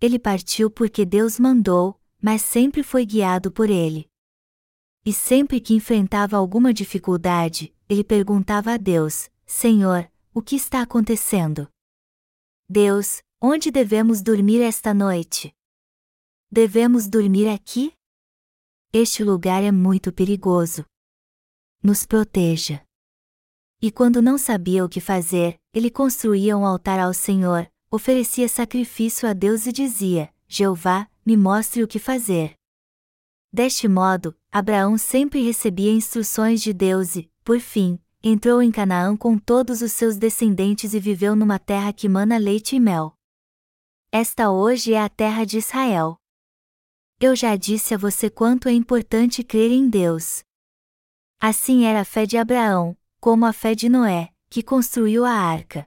Ele 0.00 0.18
partiu 0.18 0.70
porque 0.70 1.04
Deus 1.04 1.38
mandou, 1.38 2.00
mas 2.18 2.40
sempre 2.40 2.82
foi 2.82 3.04
guiado 3.04 3.52
por 3.52 3.68
ele. 3.68 4.10
E 5.04 5.12
sempre 5.12 5.60
que 5.60 5.74
enfrentava 5.74 6.38
alguma 6.38 6.72
dificuldade, 6.72 7.76
ele 7.86 8.02
perguntava 8.02 8.72
a 8.72 8.78
Deus: 8.78 9.28
Senhor, 9.44 10.10
o 10.32 10.40
que 10.40 10.56
está 10.56 10.80
acontecendo? 10.80 11.68
Deus, 12.66 13.20
onde 13.38 13.70
devemos 13.70 14.22
dormir 14.22 14.62
esta 14.62 14.94
noite? 14.94 15.54
Devemos 16.50 17.06
dormir 17.06 17.50
aqui? 17.50 17.92
Este 18.94 19.22
lugar 19.22 19.62
é 19.62 19.70
muito 19.70 20.10
perigoso. 20.10 20.86
Nos 21.82 22.06
proteja. 22.06 22.82
E 23.84 23.90
quando 23.90 24.22
não 24.22 24.38
sabia 24.38 24.82
o 24.82 24.88
que 24.88 24.98
fazer, 24.98 25.60
ele 25.70 25.90
construía 25.90 26.56
um 26.56 26.64
altar 26.64 26.98
ao 26.98 27.12
Senhor, 27.12 27.70
oferecia 27.90 28.48
sacrifício 28.48 29.28
a 29.28 29.34
Deus 29.34 29.66
e 29.66 29.72
dizia: 29.72 30.32
Jeová, 30.48 31.06
me 31.22 31.36
mostre 31.36 31.82
o 31.82 31.86
que 31.86 31.98
fazer. 31.98 32.54
Deste 33.52 33.86
modo, 33.86 34.34
Abraão 34.50 34.96
sempre 34.96 35.42
recebia 35.42 35.92
instruções 35.92 36.62
de 36.62 36.72
Deus 36.72 37.14
e, 37.14 37.30
por 37.44 37.60
fim, 37.60 37.98
entrou 38.22 38.62
em 38.62 38.72
Canaã 38.72 39.14
com 39.18 39.36
todos 39.36 39.82
os 39.82 39.92
seus 39.92 40.16
descendentes 40.16 40.94
e 40.94 40.98
viveu 40.98 41.36
numa 41.36 41.58
terra 41.58 41.92
que 41.92 42.08
mana 42.08 42.38
leite 42.38 42.76
e 42.76 42.80
mel. 42.80 43.14
Esta 44.10 44.50
hoje 44.50 44.94
é 44.94 45.02
a 45.02 45.10
terra 45.10 45.44
de 45.44 45.58
Israel. 45.58 46.16
Eu 47.20 47.36
já 47.36 47.54
disse 47.54 47.92
a 47.92 47.98
você 47.98 48.30
quanto 48.30 48.66
é 48.66 48.72
importante 48.72 49.44
crer 49.44 49.70
em 49.70 49.90
Deus. 49.90 50.42
Assim 51.38 51.84
era 51.84 52.00
a 52.00 52.04
fé 52.06 52.24
de 52.24 52.38
Abraão, 52.38 52.96
como 53.24 53.46
a 53.46 53.54
fé 53.54 53.74
de 53.74 53.88
Noé, 53.88 54.28
que 54.50 54.62
construiu 54.62 55.24
a 55.24 55.30
arca. 55.30 55.86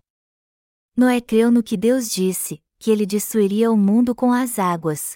Noé 0.98 1.22
creu 1.22 1.52
no 1.52 1.62
que 1.62 1.78
Deus 1.78 2.10
disse, 2.10 2.60
que 2.80 2.90
ele 2.90 3.06
destruiria 3.06 3.70
o 3.70 3.78
mundo 3.78 4.16
com 4.16 4.34
as 4.34 4.58
águas. 4.58 5.16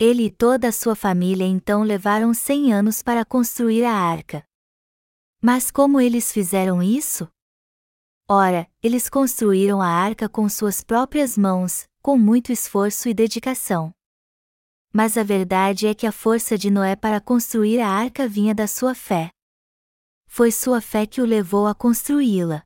Ele 0.00 0.24
e 0.24 0.30
toda 0.32 0.66
a 0.66 0.72
sua 0.72 0.96
família 0.96 1.44
então 1.44 1.84
levaram 1.84 2.34
cem 2.34 2.72
anos 2.72 3.04
para 3.04 3.24
construir 3.24 3.84
a 3.84 3.94
arca. 3.94 4.44
Mas 5.40 5.70
como 5.70 6.00
eles 6.00 6.32
fizeram 6.32 6.82
isso? 6.82 7.28
Ora, 8.28 8.68
eles 8.82 9.08
construíram 9.08 9.80
a 9.80 9.86
arca 9.86 10.28
com 10.28 10.48
suas 10.48 10.82
próprias 10.82 11.38
mãos, 11.38 11.88
com 12.02 12.18
muito 12.18 12.50
esforço 12.50 13.08
e 13.08 13.14
dedicação. 13.14 13.94
Mas 14.92 15.16
a 15.16 15.22
verdade 15.22 15.86
é 15.86 15.94
que 15.94 16.04
a 16.04 16.10
força 16.10 16.58
de 16.58 16.68
Noé 16.68 16.96
para 16.96 17.20
construir 17.20 17.78
a 17.78 17.88
arca 17.88 18.26
vinha 18.26 18.52
da 18.52 18.66
sua 18.66 18.92
fé. 18.92 19.30
Foi 20.34 20.50
sua 20.50 20.80
fé 20.80 21.04
que 21.04 21.20
o 21.20 21.26
levou 21.26 21.66
a 21.66 21.74
construí-la. 21.74 22.62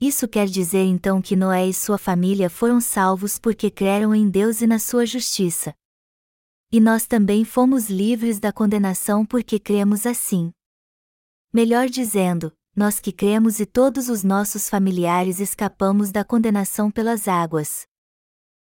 Isso 0.00 0.26
quer 0.26 0.46
dizer 0.46 0.84
então 0.84 1.20
que 1.20 1.36
Noé 1.36 1.68
e 1.68 1.74
sua 1.74 1.98
família 1.98 2.48
foram 2.48 2.80
salvos 2.80 3.38
porque 3.38 3.70
creram 3.70 4.14
em 4.14 4.28
Deus 4.28 4.62
e 4.62 4.66
na 4.66 4.78
sua 4.78 5.04
justiça 5.04 5.74
e 6.72 6.80
nós 6.80 7.06
também 7.06 7.44
fomos 7.44 7.90
livres 7.90 8.40
da 8.40 8.50
condenação 8.50 9.26
porque 9.26 9.60
cremos 9.60 10.06
assim. 10.06 10.50
Melhor 11.52 11.86
dizendo, 11.86 12.50
nós 12.74 12.98
que 12.98 13.12
cremos 13.12 13.60
e 13.60 13.66
todos 13.66 14.08
os 14.08 14.24
nossos 14.24 14.70
familiares 14.70 15.38
escapamos 15.38 16.10
da 16.10 16.24
condenação 16.24 16.90
pelas 16.90 17.28
águas. 17.28 17.86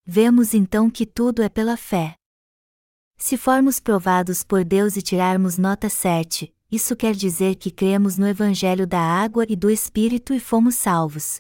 Vemos 0.06 0.54
então 0.54 0.90
que 0.90 1.06
tudo 1.06 1.42
é 1.42 1.48
pela 1.48 1.78
fé. 1.78 2.18
Se 3.16 3.38
formos 3.38 3.80
provados 3.80 4.44
por 4.44 4.66
Deus 4.66 4.98
e 4.98 5.02
tirarmos 5.02 5.58
nota 5.58 5.90
7, 5.90 6.54
isso 6.72 6.96
quer 6.96 7.16
dizer 7.16 7.56
que 7.56 7.72
cremos 7.72 8.18
no 8.18 8.28
Evangelho 8.28 8.86
da 8.86 9.00
água 9.00 9.46
e 9.48 9.56
do 9.56 9.70
Espírito 9.70 10.34
e 10.34 10.40
fomos 10.40 10.76
salvos. 10.76 11.40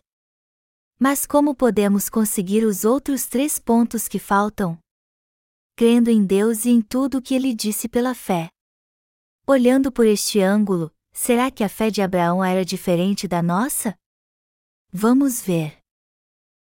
Mas 0.99 1.25
como 1.25 1.53
podemos 1.53 2.09
conseguir 2.09 2.63
os 2.63 2.85
outros 2.85 3.25
três 3.25 3.59
pontos 3.59 4.07
que 4.07 4.19
faltam? 4.19 4.79
crendo 5.75 6.09
em 6.09 6.25
Deus 6.25 6.63
e 6.63 6.69
em 6.69 6.81
tudo 6.81 7.17
o 7.17 7.21
que 7.21 7.35
ele 7.35 7.53
disse 7.53 7.89
pela 7.89 8.15
fé. 8.15 8.49
Olhando 9.45 9.91
por 9.91 10.05
este 10.05 10.39
ângulo, 10.39 10.89
será 11.11 11.51
que 11.51 11.63
a 11.63 11.69
fé 11.69 11.91
de 11.91 12.01
Abraão 12.01 12.43
era 12.43 12.63
diferente 12.63 13.27
da 13.27 13.43
nossa? 13.43 13.93
Vamos 14.91 15.41
ver. 15.41 15.77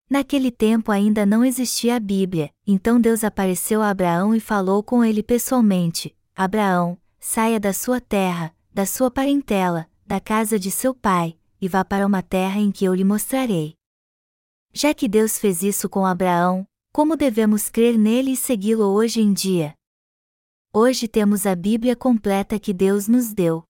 Naquele 0.09 0.51
tempo 0.51 0.91
ainda 0.91 1.25
não 1.25 1.43
existia 1.43 1.95
a 1.95 1.99
Bíblia, 1.99 2.51
então 2.65 2.99
Deus 2.99 3.23
apareceu 3.23 3.81
a 3.81 3.89
Abraão 3.89 4.35
e 4.35 4.39
falou 4.39 4.83
com 4.83 5.03
ele 5.03 5.23
pessoalmente: 5.23 6.15
Abraão, 6.35 6.99
saia 7.29 7.59
da 7.59 7.73
sua 7.73 7.99
terra, 7.99 8.55
da 8.73 8.85
sua 8.85 9.11
parentela, 9.11 9.85
da 10.05 10.17
casa 10.17 10.57
de 10.57 10.71
seu 10.71 10.95
pai, 10.95 11.37
e 11.59 11.67
vá 11.67 11.83
para 11.83 12.07
uma 12.07 12.23
terra 12.23 12.57
em 12.57 12.71
que 12.71 12.85
eu 12.85 12.95
lhe 12.95 13.03
mostrarei. 13.03 13.75
Já 14.71 14.93
que 14.93 15.09
Deus 15.09 15.37
fez 15.37 15.61
isso 15.61 15.89
com 15.89 16.05
Abraão, 16.05 16.65
como 16.93 17.17
devemos 17.17 17.67
crer 17.67 17.97
nele 17.97 18.31
e 18.31 18.37
segui-lo 18.37 18.85
hoje 18.85 19.19
em 19.19 19.33
dia? 19.33 19.75
Hoje 20.73 21.05
temos 21.05 21.45
a 21.45 21.53
Bíblia 21.53 21.97
completa 21.97 22.57
que 22.57 22.73
Deus 22.73 23.09
nos 23.09 23.33
deu. 23.33 23.61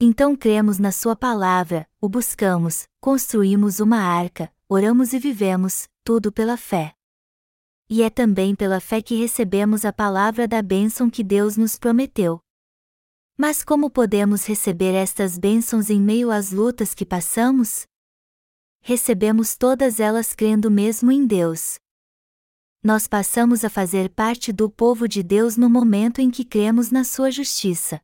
Então 0.00 0.34
cremos 0.34 0.76
na 0.80 0.90
Sua 0.90 1.14
palavra, 1.14 1.88
o 2.00 2.08
buscamos, 2.08 2.88
construímos 3.00 3.78
uma 3.78 3.98
arca, 3.98 4.52
oramos 4.68 5.12
e 5.12 5.20
vivemos, 5.20 5.88
tudo 6.02 6.32
pela 6.32 6.56
fé. 6.56 6.94
E 7.88 8.02
é 8.02 8.10
também 8.10 8.56
pela 8.56 8.80
fé 8.80 9.00
que 9.00 9.14
recebemos 9.14 9.84
a 9.84 9.92
palavra 9.92 10.48
da 10.48 10.60
bênção 10.60 11.08
que 11.08 11.22
Deus 11.22 11.56
nos 11.56 11.78
prometeu. 11.78 12.42
Mas 13.36 13.62
como 13.62 13.90
podemos 13.90 14.46
receber 14.46 14.94
estas 14.94 15.38
bênçãos 15.38 15.90
em 15.90 16.00
meio 16.00 16.30
às 16.30 16.50
lutas 16.50 16.94
que 16.94 17.04
passamos? 17.04 17.86
Recebemos 18.80 19.56
todas 19.56 20.00
elas 20.00 20.34
crendo 20.34 20.70
mesmo 20.70 21.12
em 21.12 21.26
Deus 21.26 21.78
nós 22.86 23.08
passamos 23.08 23.64
a 23.64 23.68
fazer 23.68 24.08
parte 24.10 24.52
do 24.52 24.70
povo 24.70 25.08
de 25.08 25.20
Deus 25.20 25.56
no 25.56 25.68
momento 25.68 26.20
em 26.20 26.30
que 26.30 26.44
cremos 26.44 26.88
na 26.92 27.02
Sua 27.02 27.32
justiça. 27.32 28.00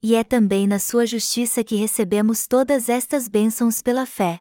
E 0.00 0.14
é 0.14 0.22
também 0.22 0.64
na 0.64 0.78
Sua 0.78 1.04
justiça 1.04 1.64
que 1.64 1.74
recebemos 1.74 2.46
todas 2.46 2.88
estas 2.88 3.26
bênçãos 3.26 3.82
pela 3.82 4.06
fé. 4.06 4.38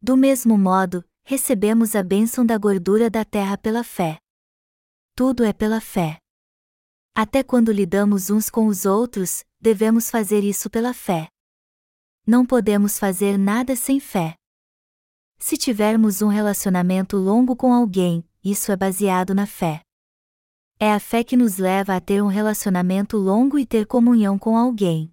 Do 0.00 0.16
mesmo 0.16 0.56
modo, 0.56 1.04
recebemos 1.24 1.96
a 1.96 2.02
bênção 2.04 2.46
da 2.46 2.56
gordura 2.56 3.10
da 3.10 3.24
terra 3.24 3.58
pela 3.58 3.82
fé. 3.82 4.20
Tudo 5.16 5.42
é 5.42 5.52
pela 5.52 5.80
fé. 5.80 6.20
Até 7.16 7.44
quando 7.44 7.70
lidamos 7.70 8.28
uns 8.28 8.50
com 8.50 8.66
os 8.66 8.84
outros, 8.84 9.44
devemos 9.60 10.10
fazer 10.10 10.42
isso 10.42 10.68
pela 10.68 10.92
fé. 10.92 11.28
Não 12.26 12.44
podemos 12.44 12.98
fazer 12.98 13.38
nada 13.38 13.76
sem 13.76 14.00
fé. 14.00 14.34
Se 15.38 15.56
tivermos 15.56 16.22
um 16.22 16.26
relacionamento 16.26 17.16
longo 17.16 17.54
com 17.54 17.72
alguém, 17.72 18.28
isso 18.42 18.72
é 18.72 18.76
baseado 18.76 19.32
na 19.32 19.46
fé. 19.46 19.80
É 20.80 20.92
a 20.92 20.98
fé 20.98 21.22
que 21.22 21.36
nos 21.36 21.56
leva 21.56 21.94
a 21.94 22.00
ter 22.00 22.20
um 22.20 22.26
relacionamento 22.26 23.16
longo 23.16 23.60
e 23.60 23.64
ter 23.64 23.86
comunhão 23.86 24.36
com 24.36 24.56
alguém. 24.56 25.12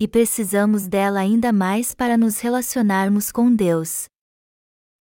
E 0.00 0.08
precisamos 0.08 0.88
dela 0.88 1.20
ainda 1.20 1.52
mais 1.52 1.94
para 1.94 2.16
nos 2.16 2.40
relacionarmos 2.40 3.30
com 3.30 3.54
Deus. 3.54 4.06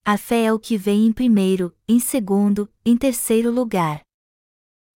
A 0.03 0.17
fé 0.17 0.43
é 0.43 0.53
o 0.53 0.59
que 0.59 0.77
vem 0.77 1.07
em 1.07 1.13
primeiro, 1.13 1.73
em 1.87 1.97
segundo, 1.97 2.69
em 2.85 2.97
terceiro 2.97 3.49
lugar. 3.49 4.01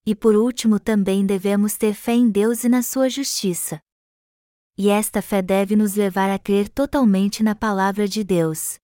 E 0.08 0.16
por 0.16 0.38
último 0.38 0.80
também 0.80 1.26
devemos 1.26 1.76
ter 1.76 1.94
fé 1.94 2.14
em 2.14 2.30
Deus 2.30 2.64
e 2.64 2.70
na 2.70 2.82
sua 2.82 3.10
justiça. 3.10 3.82
E 4.78 4.88
esta 4.88 5.22
fé 5.22 5.42
deve 5.42 5.76
nos 5.76 5.96
levar 5.96 6.30
a 6.30 6.40
crer 6.40 6.70
totalmente 6.70 7.44
na 7.44 7.54
palavra 7.54 8.08
de 8.08 8.24
Deus. 8.24 8.80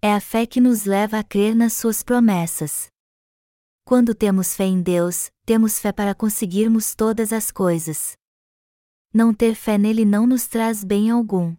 É 0.00 0.10
a 0.10 0.20
fé 0.20 0.46
que 0.46 0.58
nos 0.58 0.86
leva 0.86 1.18
a 1.18 1.22
crer 1.22 1.54
nas 1.54 1.74
suas 1.74 2.02
promessas. 2.02 2.86
Quando 3.84 4.14
temos 4.14 4.56
fé 4.56 4.64
em 4.64 4.80
Deus, 4.80 5.30
temos 5.44 5.78
fé 5.78 5.92
para 5.92 6.14
conseguirmos 6.14 6.94
todas 6.94 7.30
as 7.30 7.50
coisas. 7.50 8.16
Não 9.12 9.34
ter 9.34 9.54
fé 9.54 9.76
nele 9.76 10.06
não 10.06 10.26
nos 10.26 10.46
traz 10.46 10.82
bem 10.82 11.10
algum. 11.10 11.54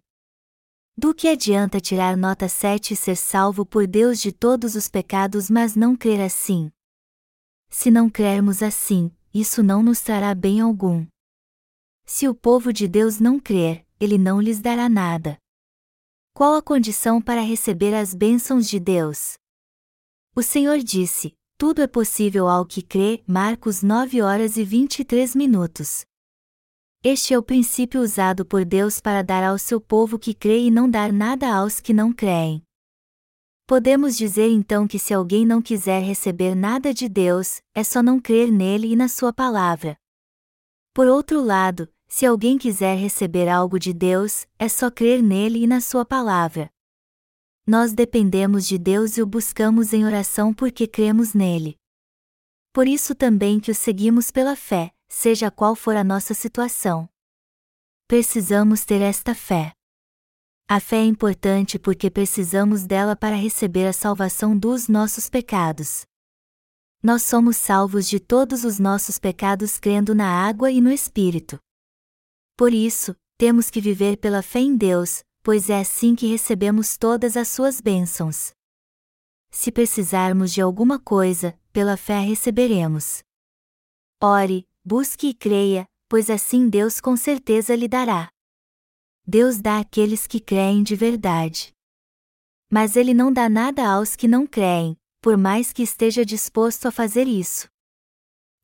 Do 0.96 1.14
que 1.14 1.28
adianta 1.28 1.80
tirar 1.80 2.16
nota 2.16 2.48
7 2.48 2.94
e 2.94 2.96
ser 2.96 3.14
salvo 3.14 3.64
por 3.64 3.86
Deus 3.86 4.20
de 4.20 4.32
todos 4.32 4.74
os 4.74 4.88
pecados, 4.88 5.48
mas 5.48 5.76
não 5.76 5.94
crer 5.94 6.20
assim? 6.20 6.72
Se 7.76 7.90
não 7.90 8.08
crermos 8.08 8.62
assim, 8.62 9.10
isso 9.34 9.60
não 9.60 9.82
nos 9.82 10.00
trará 10.00 10.32
bem 10.32 10.60
algum. 10.60 11.04
Se 12.06 12.28
o 12.28 12.34
povo 12.34 12.72
de 12.72 12.86
Deus 12.86 13.18
não 13.18 13.40
crer, 13.40 13.84
ele 13.98 14.16
não 14.16 14.40
lhes 14.40 14.60
dará 14.60 14.88
nada. 14.88 15.36
Qual 16.32 16.54
a 16.54 16.62
condição 16.62 17.20
para 17.20 17.40
receber 17.40 17.92
as 17.92 18.14
bênçãos 18.14 18.68
de 18.68 18.78
Deus? 18.78 19.34
O 20.36 20.40
Senhor 20.40 20.78
disse: 20.78 21.34
Tudo 21.58 21.82
é 21.82 21.88
possível 21.88 22.48
ao 22.48 22.64
que 22.64 22.80
crê. 22.80 23.24
Marcos 23.26 23.82
9 23.82 24.22
horas 24.22 24.56
e 24.56 24.62
23 24.62 25.34
minutos. 25.34 26.04
Este 27.02 27.34
é 27.34 27.38
o 27.38 27.42
princípio 27.42 28.00
usado 28.00 28.46
por 28.46 28.64
Deus 28.64 29.00
para 29.00 29.20
dar 29.20 29.42
ao 29.42 29.58
seu 29.58 29.80
povo 29.80 30.16
que 30.16 30.32
crê 30.32 30.60
e 30.60 30.70
não 30.70 30.88
dar 30.88 31.12
nada 31.12 31.52
aos 31.52 31.80
que 31.80 31.92
não 31.92 32.12
creem. 32.12 32.63
Podemos 33.66 34.14
dizer 34.14 34.48
então 34.48 34.86
que 34.86 34.98
se 34.98 35.14
alguém 35.14 35.46
não 35.46 35.62
quiser 35.62 36.02
receber 36.02 36.54
nada 36.54 36.92
de 36.92 37.08
Deus, 37.08 37.62
é 37.74 37.82
só 37.82 38.02
não 38.02 38.20
crer 38.20 38.52
nele 38.52 38.92
e 38.92 38.96
na 38.96 39.08
sua 39.08 39.32
palavra. 39.32 39.96
Por 40.92 41.06
outro 41.06 41.42
lado, 41.42 41.88
se 42.06 42.26
alguém 42.26 42.58
quiser 42.58 42.96
receber 42.96 43.48
algo 43.48 43.78
de 43.78 43.94
Deus, 43.94 44.46
é 44.58 44.68
só 44.68 44.90
crer 44.90 45.22
nele 45.22 45.64
e 45.64 45.66
na 45.66 45.80
sua 45.80 46.04
palavra. 46.04 46.70
Nós 47.66 47.94
dependemos 47.94 48.66
de 48.66 48.76
Deus 48.76 49.16
e 49.16 49.22
o 49.22 49.26
buscamos 49.26 49.94
em 49.94 50.04
oração 50.04 50.52
porque 50.52 50.86
cremos 50.86 51.32
nele. 51.32 51.78
Por 52.70 52.86
isso 52.86 53.14
também 53.14 53.58
que 53.58 53.70
o 53.70 53.74
seguimos 53.74 54.30
pela 54.30 54.54
fé, 54.54 54.92
seja 55.08 55.50
qual 55.50 55.74
for 55.74 55.96
a 55.96 56.04
nossa 56.04 56.34
situação. 56.34 57.08
Precisamos 58.06 58.84
ter 58.84 59.00
esta 59.00 59.34
fé. 59.34 59.73
A 60.66 60.80
fé 60.80 60.96
é 60.96 61.04
importante 61.04 61.78
porque 61.78 62.10
precisamos 62.10 62.86
dela 62.86 63.14
para 63.14 63.36
receber 63.36 63.86
a 63.86 63.92
salvação 63.92 64.56
dos 64.56 64.88
nossos 64.88 65.28
pecados. 65.28 66.06
Nós 67.02 67.22
somos 67.22 67.58
salvos 67.58 68.08
de 68.08 68.18
todos 68.18 68.64
os 68.64 68.78
nossos 68.78 69.18
pecados 69.18 69.78
crendo 69.78 70.14
na 70.14 70.26
água 70.26 70.70
e 70.70 70.80
no 70.80 70.90
Espírito. 70.90 71.58
Por 72.56 72.72
isso, 72.72 73.14
temos 73.36 73.68
que 73.68 73.78
viver 73.78 74.16
pela 74.16 74.40
fé 74.40 74.60
em 74.60 74.74
Deus, 74.74 75.22
pois 75.42 75.68
é 75.68 75.80
assim 75.80 76.14
que 76.14 76.26
recebemos 76.26 76.96
todas 76.96 77.36
as 77.36 77.48
suas 77.48 77.78
bênçãos. 77.78 78.52
Se 79.50 79.70
precisarmos 79.70 80.50
de 80.50 80.62
alguma 80.62 80.98
coisa, 80.98 81.54
pela 81.74 81.98
fé 81.98 82.20
receberemos. 82.20 83.22
Ore, 84.18 84.66
busque 84.82 85.28
e 85.28 85.34
creia, 85.34 85.84
pois 86.08 86.30
assim 86.30 86.70
Deus 86.70 87.02
com 87.02 87.18
certeza 87.18 87.76
lhe 87.76 87.86
dará. 87.86 88.33
Deus 89.26 89.58
dá 89.58 89.78
àqueles 89.78 90.26
que 90.26 90.38
creem 90.38 90.82
de 90.82 90.94
verdade. 90.94 91.72
Mas 92.70 92.94
Ele 92.94 93.14
não 93.14 93.32
dá 93.32 93.48
nada 93.48 93.88
aos 93.88 94.14
que 94.14 94.28
não 94.28 94.46
creem, 94.46 94.96
por 95.22 95.36
mais 95.36 95.72
que 95.72 95.82
esteja 95.82 96.24
disposto 96.24 96.86
a 96.86 96.90
fazer 96.90 97.26
isso. 97.26 97.66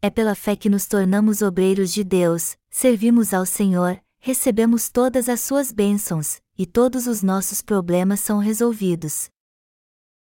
É 0.03 0.11
pela 0.11 0.35
fé 0.35 0.55
que 0.55 0.69
nos 0.69 0.87
tornamos 0.87 1.41
obreiros 1.41 1.93
de 1.93 2.05
Deus, 2.05 2.57
servimos 2.71 3.33
ao 3.33 3.47
Senhor, 3.47 4.03
recebemos 4.19 4.91
todas 4.91 5.29
as 5.29 5.41
suas 5.41 5.73
bênçãos, 5.73 6.41
e 6.59 6.67
todos 6.67 7.07
os 7.07 7.23
nossos 7.23 7.63
problemas 7.63 8.21
são 8.21 8.39
resolvidos. 8.39 9.31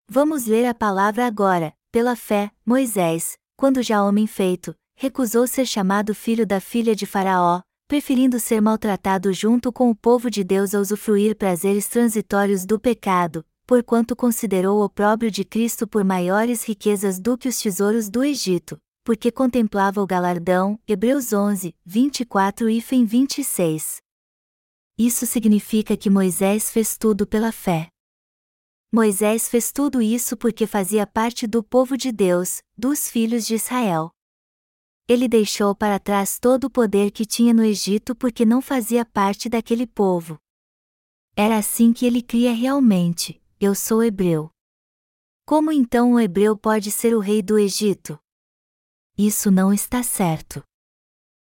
Vamos 0.08 0.46
ler 0.46 0.65
a 0.65 0.74
palavra 0.74 1.25
agora, 1.25 1.74
pela 1.91 2.15
fé, 2.15 2.51
Moisés, 2.63 3.38
quando 3.56 3.82
já 3.82 4.03
homem 4.03 4.27
feito, 4.27 4.75
recusou 4.96 5.48
ser 5.48 5.65
chamado 5.65 6.13
filho 6.13 6.46
da 6.46 6.60
filha 6.60 6.96
de 6.96 7.08
Faraó, 7.08 7.62
preferindo 7.88 8.38
ser 8.39 8.62
maltratado 8.62 9.32
junto 9.32 9.72
com 9.72 9.89
o 9.89 9.96
povo 9.96 10.29
de 10.29 10.44
Deus 10.44 10.75
a 10.75 10.79
usufruir 10.79 11.38
prazeres 11.38 11.88
transitórios 11.88 12.65
do 12.65 12.77
pecado, 12.77 13.46
porquanto 13.65 14.16
considerou 14.16 14.79
o 14.79 14.83
opróbrio 14.83 15.31
de 15.31 15.46
Cristo 15.46 15.88
por 15.88 16.03
maiores 16.03 16.64
riquezas 16.64 17.18
do 17.18 17.38
que 17.38 17.48
os 17.48 17.57
tesouros 17.57 18.09
do 18.09 18.24
Egito, 18.25 18.77
porque 19.05 19.31
contemplava 19.31 20.01
o 20.01 20.05
galardão. 20.05 20.77
Hebreus 20.85 21.31
11, 21.31 21.74
24 21.85 22.70
e 22.70 22.81
26. 22.81 23.98
Isso 24.98 25.25
significa 25.25 25.96
que 25.96 26.09
Moisés 26.09 26.70
fez 26.70 26.98
tudo 26.98 27.25
pela 27.25 27.53
fé. 27.53 27.88
Moisés 28.92 29.48
fez 29.48 29.72
tudo 29.72 30.01
isso 30.01 30.35
porque 30.35 30.68
fazia 30.68 31.07
parte 31.07 31.48
do 31.48 31.64
povo 31.64 31.96
de 31.96 32.11
Deus, 32.11 32.61
dos 32.77 33.09
filhos 33.09 33.46
de 33.46 33.55
Israel 33.55 34.11
ele 35.07 35.27
deixou 35.27 35.74
para 35.74 36.00
trás 36.00 36.37
todo 36.37 36.65
o 36.65 36.70
poder 36.70 37.11
que 37.11 37.25
tinha 37.25 37.53
no 37.53 37.63
Egito 37.63 38.13
porque 38.13 38.43
não 38.46 38.61
fazia 38.61 39.05
parte 39.05 39.48
daquele 39.48 39.87
povo. 39.87 40.37
Era 41.33 41.57
assim 41.57 41.93
que 41.93 42.05
ele 42.05 42.22
cria 42.22 42.53
realmente: 42.53 43.41
Eu 43.59 43.74
sou 43.74 44.03
hebreu. 44.03 44.51
Como 45.46 45.72
então 45.72 46.13
o 46.13 46.20
hebreu 46.20 46.57
pode 46.57 46.91
ser 46.91 47.15
o 47.15 47.20
rei 47.20 47.41
do 47.41 47.57
Egito? 47.57 48.20
Isso 49.17 49.50
não 49.50 49.72
está 49.72 50.03
certo. 50.03 50.61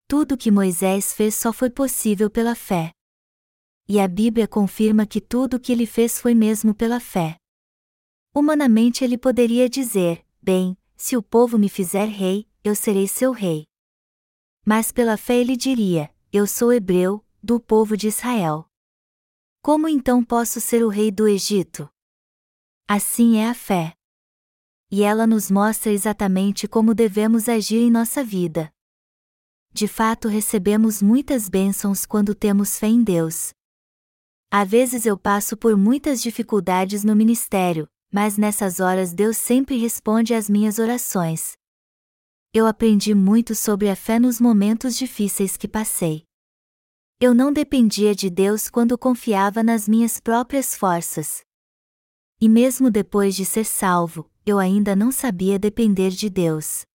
Tudo 0.05 0.37
que 0.37 0.51
Moisés 0.51 1.13
fez 1.13 1.33
só 1.35 1.53
foi 1.53 1.69
possível 1.69 2.29
pela 2.29 2.55
fé. 2.55 2.91
E 3.87 3.99
a 3.99 4.07
Bíblia 4.07 4.47
confirma 4.47 5.05
que 5.05 5.21
tudo 5.21 5.55
o 5.55 5.59
que 5.59 5.71
ele 5.71 5.85
fez 5.85 6.19
foi 6.19 6.35
mesmo 6.35 6.75
pela 6.75 6.99
fé. 6.99 7.37
Humanamente 8.33 9.03
ele 9.03 9.17
poderia 9.17 9.69
dizer: 9.69 10.25
Bem, 10.41 10.77
se 10.97 11.15
o 11.15 11.23
povo 11.23 11.57
me 11.57 11.69
fizer 11.69 12.05
rei, 12.05 12.45
eu 12.65 12.73
serei 12.73 13.07
seu 13.07 13.31
rei. 13.31 13.67
Mas 14.65 14.91
pela 14.91 15.17
fé 15.17 15.35
ele 15.35 15.55
diria: 15.55 16.11
Eu 16.33 16.47
sou 16.47 16.73
hebreu, 16.73 17.23
do 17.41 17.59
povo 17.59 17.95
de 17.95 18.07
Israel. 18.07 18.67
Como 19.61 19.87
então 19.87 20.23
posso 20.23 20.59
ser 20.59 20.83
o 20.83 20.89
rei 20.89 21.11
do 21.11 21.27
Egito? 21.27 21.87
Assim 22.87 23.37
é 23.37 23.49
a 23.49 23.53
fé. 23.53 23.93
E 24.89 25.03
ela 25.03 25.27
nos 25.27 25.51
mostra 25.51 25.91
exatamente 25.91 26.67
como 26.67 26.95
devemos 26.95 27.47
agir 27.47 27.77
em 27.77 27.91
nossa 27.91 28.23
vida. 28.23 28.73
De 29.71 29.87
fato, 29.87 30.27
recebemos 30.27 31.03
muitas 31.03 31.47
bênçãos 31.47 32.03
quando 32.03 32.33
temos 32.33 32.79
fé 32.79 32.87
em 32.87 33.03
Deus. 33.03 33.53
Às 34.49 34.69
vezes 34.69 35.05
eu 35.05 35.19
passo 35.19 35.55
por 35.55 35.77
muitas 35.77 36.19
dificuldades 36.19 37.03
no 37.03 37.15
ministério, 37.15 37.87
mas 38.11 38.37
nessas 38.39 38.79
horas 38.79 39.13
Deus 39.13 39.37
sempre 39.37 39.77
responde 39.77 40.33
às 40.33 40.49
minhas 40.49 40.79
orações 40.79 41.55
eu 42.55 42.65
aprendi 42.65 43.13
muito 43.13 43.53
sobre 43.53 43.89
a 43.89 43.97
fé 43.97 44.17
nos 44.17 44.39
momentos 44.39 44.95
difíceis 44.95 45.57
que 45.57 45.67
passei. 45.67 46.23
Eu 47.19 47.33
não 47.33 47.51
dependia 47.51 48.15
de 48.15 48.29
Deus 48.29 48.69
quando 48.69 48.97
confiava 48.97 49.61
nas 49.61 49.89
minhas 49.89 50.21
próprias 50.21 50.73
forças. 50.73 51.41
E 52.39 52.47
mesmo 52.47 52.89
depois 52.89 53.35
de 53.35 53.43
ser 53.43 53.65
salvo, 53.65 54.31
eu 54.45 54.57
ainda 54.57 54.95
não 54.95 55.11
sabia 55.11 55.59
depender 55.59 56.11
de 56.11 56.29
Deus. 56.29 56.85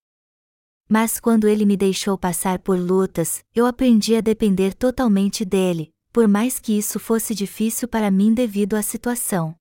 Mas 0.89 1.21
quando 1.21 1.47
ele 1.47 1.67
me 1.67 1.77
deixou 1.77 2.17
passar 2.17 2.59
por 2.61 2.79
lutas, 2.79 3.45
eu 3.55 3.67
aprendi 3.67 4.17
a 4.17 4.23
depender 4.23 4.73
totalmente 4.73 5.45
dele, 5.45 5.91
por 6.11 6.27
mais 6.27 6.59
que 6.59 6.73
isso 6.73 6.99
fosse 6.99 7.35
difícil 7.35 7.87
para 7.87 8.11
mim 8.11 8.33
devido 8.33 8.77
à 8.77 8.81
situação. 8.81 9.55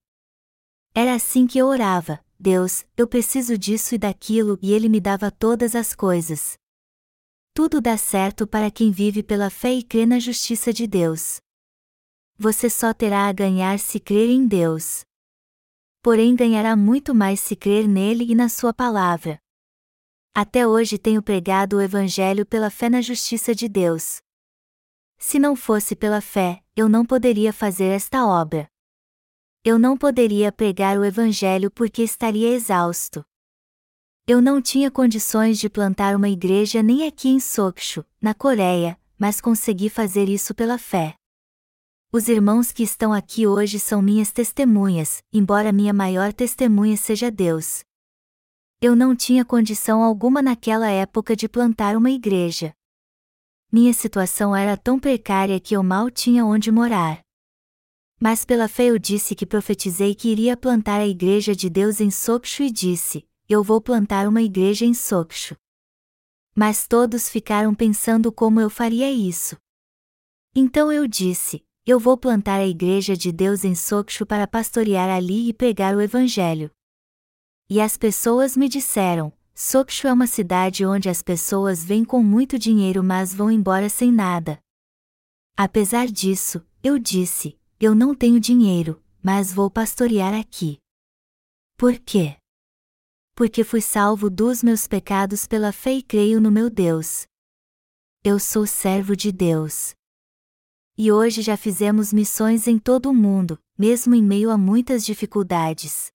Era 0.95 1.13
assim 1.13 1.45
que 1.45 1.57
eu 1.57 1.67
orava, 1.67 2.23
Deus, 2.41 2.85
eu 2.95 3.05
preciso 3.05 3.57
disso 3.57 3.95
e 3.95 3.97
daquilo, 3.97 4.57
e 4.61 4.71
Ele 4.71 4.87
me 4.87 5.01
dava 5.01 5.29
todas 5.29 5.75
as 5.75 5.93
coisas. 5.93 6.57
Tudo 7.53 7.81
dá 7.81 7.97
certo 7.97 8.47
para 8.47 8.71
quem 8.71 8.91
vive 8.91 9.21
pela 9.21 9.49
fé 9.49 9.73
e 9.73 9.83
crê 9.83 10.05
na 10.05 10.19
justiça 10.19 10.71
de 10.71 10.87
Deus. 10.87 11.41
Você 12.37 12.69
só 12.69 12.93
terá 12.93 13.27
a 13.27 13.33
ganhar 13.33 13.77
se 13.77 13.99
crer 13.99 14.29
em 14.29 14.47
Deus. 14.47 15.01
Porém, 16.01 16.33
ganhará 16.33 16.77
muito 16.77 17.13
mais 17.13 17.41
se 17.41 17.57
crer 17.57 17.85
nele 17.85 18.31
e 18.31 18.33
na 18.33 18.47
Sua 18.47 18.73
palavra. 18.73 19.37
Até 20.33 20.65
hoje 20.65 20.97
tenho 20.97 21.21
pregado 21.21 21.75
o 21.75 21.81
Evangelho 21.81 22.45
pela 22.45 22.69
fé 22.69 22.89
na 22.89 23.01
justiça 23.01 23.53
de 23.53 23.67
Deus. 23.67 24.21
Se 25.17 25.37
não 25.37 25.57
fosse 25.57 25.93
pela 25.93 26.21
fé, 26.21 26.63
eu 26.73 26.87
não 26.87 27.03
poderia 27.03 27.51
fazer 27.51 27.87
esta 27.87 28.25
obra 28.25 28.69
eu 29.69 29.77
não 29.77 29.95
poderia 29.95 30.51
pregar 30.51 30.97
o 30.97 31.05
Evangelho 31.05 31.69
porque 31.69 32.01
estaria 32.01 32.49
exausto. 32.49 33.23
Eu 34.25 34.41
não 34.41 34.59
tinha 34.59 34.89
condições 34.89 35.59
de 35.59 35.69
plantar 35.69 36.15
uma 36.15 36.27
igreja 36.27 36.81
nem 36.81 37.05
aqui 37.05 37.29
em 37.29 37.39
Sokshu, 37.39 38.03
na 38.19 38.33
Coreia, 38.33 38.99
mas 39.15 39.39
consegui 39.39 39.87
fazer 39.87 40.27
isso 40.27 40.55
pela 40.55 40.79
fé. 40.79 41.13
Os 42.11 42.27
irmãos 42.27 42.71
que 42.71 42.81
estão 42.81 43.13
aqui 43.13 43.45
hoje 43.45 43.79
são 43.79 44.01
minhas 44.01 44.31
testemunhas, 44.31 45.21
embora 45.31 45.71
minha 45.71 45.93
maior 45.93 46.33
testemunha 46.33 46.97
seja 46.97 47.29
Deus. 47.29 47.83
Eu 48.81 48.95
não 48.95 49.15
tinha 49.15 49.45
condição 49.45 50.01
alguma 50.01 50.41
naquela 50.41 50.89
época 50.89 51.35
de 51.35 51.47
plantar 51.47 51.95
uma 51.95 52.09
igreja. 52.09 52.73
Minha 53.71 53.93
situação 53.93 54.55
era 54.55 54.75
tão 54.75 54.97
precária 54.99 55.59
que 55.59 55.75
eu 55.75 55.83
mal 55.83 56.09
tinha 56.09 56.43
onde 56.43 56.71
morar. 56.71 57.23
Mas 58.19 58.43
pela 58.43 58.67
fé 58.67 58.85
eu 58.85 58.99
disse 58.99 59.33
que 59.33 59.45
profetizei 59.45 60.13
que 60.13 60.27
iria 60.29 60.57
plantar 60.57 60.99
a 60.99 61.07
igreja 61.07 61.55
de 61.55 61.69
Deus 61.69 62.01
em 62.01 62.11
Sokshu 62.11 62.63
e 62.63 62.71
disse: 62.71 63.25
Eu 63.47 63.63
vou 63.63 63.79
plantar 63.79 64.27
uma 64.27 64.41
igreja 64.41 64.85
em 64.85 64.93
Sokshu. 64.93 65.55
Mas 66.53 66.85
todos 66.85 67.29
ficaram 67.29 67.73
pensando 67.73 68.31
como 68.31 68.59
eu 68.59 68.69
faria 68.69 69.09
isso. 69.09 69.55
Então 70.53 70.91
eu 70.91 71.07
disse: 71.07 71.65
Eu 71.85 71.97
vou 71.97 72.17
plantar 72.17 72.59
a 72.59 72.67
igreja 72.67 73.15
de 73.15 73.31
Deus 73.31 73.63
em 73.63 73.73
Sokshu 73.73 74.25
para 74.25 74.45
pastorear 74.45 75.09
ali 75.09 75.47
e 75.47 75.53
pregar 75.53 75.95
o 75.95 76.01
evangelho. 76.01 76.69
E 77.69 77.79
as 77.79 77.95
pessoas 77.95 78.57
me 78.57 78.67
disseram: 78.67 79.31
Sokshu 79.55 80.07
é 80.07 80.13
uma 80.13 80.27
cidade 80.27 80.85
onde 80.85 81.07
as 81.07 81.21
pessoas 81.21 81.85
vêm 81.85 82.03
com 82.03 82.21
muito 82.21 82.59
dinheiro 82.59 83.01
mas 83.01 83.33
vão 83.33 83.49
embora 83.49 83.87
sem 83.87 84.11
nada. 84.11 84.59
Apesar 85.55 86.07
disso, 86.07 86.65
eu 86.81 86.97
disse: 86.97 87.58
Eu 87.81 87.95
não 87.95 88.13
tenho 88.13 88.41
dinheiro, 88.41 89.01
mas 89.23 89.53
vou 89.53 89.71
pastorear 89.71 90.33
aqui. 90.33 90.79
Por 91.77 91.97
quê? 91.97 92.35
Porque 93.33 93.63
fui 93.63 93.79
salvo 93.79 94.29
dos 94.29 94.61
meus 94.61 94.85
pecados 94.85 95.47
pela 95.47 95.71
fé 95.71 95.93
e 95.93 96.03
creio 96.03 96.41
no 96.41 96.51
meu 96.51 96.69
Deus. 96.69 97.25
Eu 98.21 98.37
sou 98.37 98.67
servo 98.67 99.15
de 99.15 99.31
Deus. 99.31 99.93
E 100.97 101.09
hoje 101.09 101.41
já 101.41 101.55
fizemos 101.55 102.11
missões 102.11 102.67
em 102.67 102.77
todo 102.77 103.09
o 103.09 103.13
mundo, 103.13 103.57
mesmo 103.77 104.13
em 104.13 104.21
meio 104.21 104.51
a 104.51 104.57
muitas 104.57 105.05
dificuldades. 105.05 106.11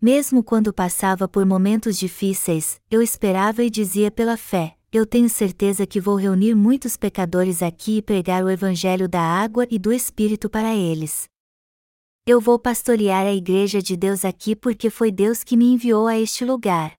Mesmo 0.00 0.44
quando 0.44 0.72
passava 0.72 1.26
por 1.26 1.44
momentos 1.44 1.98
difíceis, 1.98 2.80
eu 2.88 3.02
esperava 3.02 3.64
e 3.64 3.68
dizia 3.68 4.08
pela 4.08 4.36
fé: 4.36 4.78
Eu 4.92 5.06
tenho 5.06 5.28
certeza 5.28 5.86
que 5.86 6.00
vou 6.00 6.16
reunir 6.16 6.54
muitos 6.54 6.96
pecadores 6.96 7.62
aqui 7.62 7.98
e 7.98 8.02
pregar 8.02 8.44
o 8.44 8.50
Evangelho 8.50 9.08
da 9.08 9.20
água 9.20 9.66
e 9.70 9.78
do 9.78 9.92
Espírito 9.92 10.50
para 10.50 10.74
eles. 10.74 11.28
Eu 12.26 12.40
vou 12.40 12.58
pastorear 12.58 13.24
a 13.24 13.32
Igreja 13.32 13.80
de 13.80 13.96
Deus 13.96 14.24
aqui 14.24 14.56
porque 14.56 14.90
foi 14.90 15.12
Deus 15.12 15.44
que 15.44 15.56
me 15.56 15.66
enviou 15.66 16.06
a 16.08 16.18
este 16.18 16.44
lugar. 16.44 16.94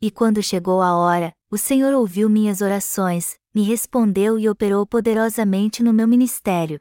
E 0.00 0.10
quando 0.10 0.42
chegou 0.42 0.82
a 0.82 0.96
hora, 0.96 1.32
o 1.50 1.56
Senhor 1.56 1.94
ouviu 1.94 2.28
minhas 2.28 2.60
orações, 2.60 3.38
me 3.54 3.62
respondeu 3.62 4.38
e 4.38 4.48
operou 4.48 4.86
poderosamente 4.86 5.82
no 5.82 5.92
meu 5.92 6.06
ministério, 6.06 6.80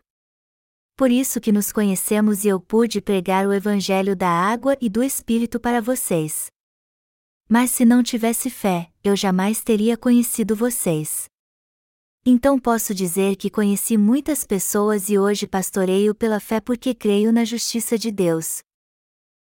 por 0.98 1.12
isso 1.12 1.40
que 1.40 1.52
nos 1.52 1.72
conhecemos 1.72 2.44
e 2.44 2.48
eu 2.48 2.60
pude 2.60 3.00
pregar 3.00 3.46
o 3.46 3.54
Evangelho 3.54 4.16
da 4.16 4.28
água 4.28 4.76
e 4.82 4.90
do 4.90 5.04
Espírito 5.04 5.60
para 5.60 5.80
vocês. 5.80 6.48
Mas 7.50 7.72
se 7.72 7.86
não 7.86 8.04
tivesse 8.04 8.50
fé, 8.50 8.92
eu 9.04 9.16
jamais 9.16 9.62
teria 9.62 9.96
conhecido 9.98 10.56
vocês. 10.56 11.30
Então 12.26 12.60
posso 12.60 12.94
dizer 12.94 13.38
que 13.38 13.50
conheci 13.50 13.98
muitas 13.98 14.46
pessoas 14.46 15.10
e 15.10 15.18
hoje 15.18 15.48
pastoreio 15.48 16.14
pela 16.14 16.42
fé 16.42 16.60
porque 16.60 16.94
creio 16.94 17.32
na 17.32 17.46
justiça 17.46 17.98
de 17.98 18.12
Deus. 18.12 18.62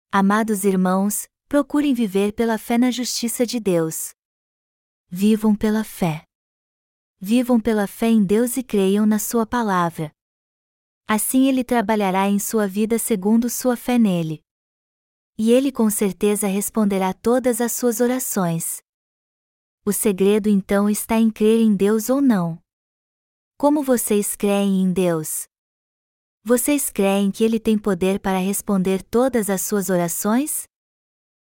Amados 0.10 0.64
irmãos, 0.64 1.28
procurem 1.50 1.94
viver 1.94 2.32
pela 2.32 2.58
fé 2.58 2.78
na 2.78 2.90
justiça 2.90 3.46
de 3.46 3.60
Deus. 3.60 4.12
Vivam 5.10 5.54
pela 5.54 5.84
fé. 5.84 6.24
Vivam 7.20 7.60
pela 7.60 7.86
fé 7.86 8.08
em 8.08 8.24
Deus 8.24 8.56
e 8.56 8.64
creiam 8.64 9.06
na 9.06 9.20
Sua 9.20 9.46
palavra. 9.46 10.10
Assim 11.06 11.48
ele 11.50 11.66
trabalhará 11.66 12.30
em 12.30 12.38
sua 12.38 12.68
vida 12.68 12.98
segundo 12.98 13.50
sua 13.50 13.76
fé 13.76 13.98
nele. 13.98 14.42
E 15.42 15.54
ele 15.54 15.72
com 15.72 15.90
certeza 15.90 16.48
responderá 16.48 17.14
todas 17.14 17.62
as 17.62 17.72
suas 17.72 18.02
orações. 18.02 18.82
O 19.86 19.94
segredo 19.94 20.50
então 20.50 20.90
está 20.90 21.16
em 21.16 21.32
crer 21.32 21.62
em 21.62 21.74
Deus 21.74 22.10
ou 22.10 22.20
não. 22.20 22.62
Como 23.58 23.82
vocês 23.82 24.36
creem 24.36 24.82
em 24.82 24.92
Deus? 24.92 25.48
Vocês 26.44 26.90
creem 26.90 27.32
que 27.32 27.46
Ele 27.46 27.58
tem 27.58 27.78
poder 27.78 28.20
para 28.20 28.38
responder 28.38 29.02
todas 29.02 29.50
as 29.50 29.62
suas 29.62 29.90
orações? 29.90 30.68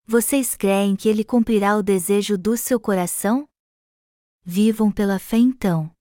Vocês 0.05 0.55
creem 0.55 0.95
que 0.95 1.09
Ele 1.09 1.25
cumprirá 1.25 1.75
o 1.75 1.83
desejo 1.83 2.37
do 2.37 2.55
seu 2.55 2.79
coração? 2.79 3.45
Vivam 4.45 4.93
pela 4.93 5.19
fé 5.19 5.35
então. 5.35 5.91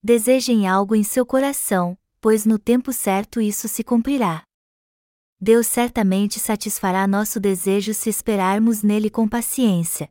Desejem 0.00 0.68
algo 0.68 0.94
em 0.94 1.02
seu 1.02 1.26
coração, 1.26 1.98
pois 2.20 2.46
no 2.46 2.56
tempo 2.56 2.92
certo 2.92 3.40
isso 3.40 3.66
se 3.66 3.82
cumprirá. 3.82 4.44
Deus 5.44 5.66
certamente 5.66 6.40
satisfará 6.40 7.06
nosso 7.06 7.38
desejo 7.38 7.92
se 7.92 8.08
esperarmos 8.08 8.82
nele 8.82 9.10
com 9.10 9.28
paciência. 9.28 10.08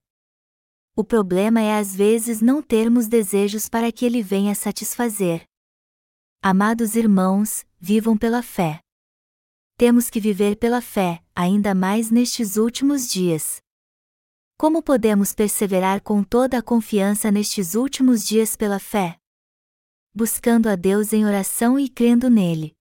O 0.95 1.03
problema 1.03 1.59
é 1.59 1.75
às 1.79 1.95
vezes 1.95 2.39
não 2.39 2.61
termos 2.61 3.07
desejos 3.07 3.67
para 3.67 3.91
que 3.91 4.05
ele 4.05 4.21
venha 4.21 4.53
satisfazer. 4.53 5.43
Amados 6.39 6.95
irmãos, 6.95 7.65
vivam 7.79 8.15
pela 8.15 8.43
fé. 8.43 8.79
Temos 9.75 10.07
que 10.07 10.19
viver 10.19 10.55
pela 10.55 10.81
fé, 10.81 11.23
ainda 11.35 11.73
mais 11.73 12.11
nestes 12.11 12.55
últimos 12.55 13.11
dias. 13.11 13.57
Como 14.55 14.83
podemos 14.83 15.33
perseverar 15.33 16.03
com 16.03 16.23
toda 16.23 16.59
a 16.59 16.61
confiança 16.61 17.31
nestes 17.31 17.73
últimos 17.73 18.23
dias 18.23 18.55
pela 18.55 18.77
fé? 18.77 19.17
buscando 20.15 20.69
a 20.69 20.75
Deus 20.75 21.11
em 21.11 21.25
oração 21.25 21.79
e 21.79 21.89
crendo 21.89 22.29
nele. 22.29 22.75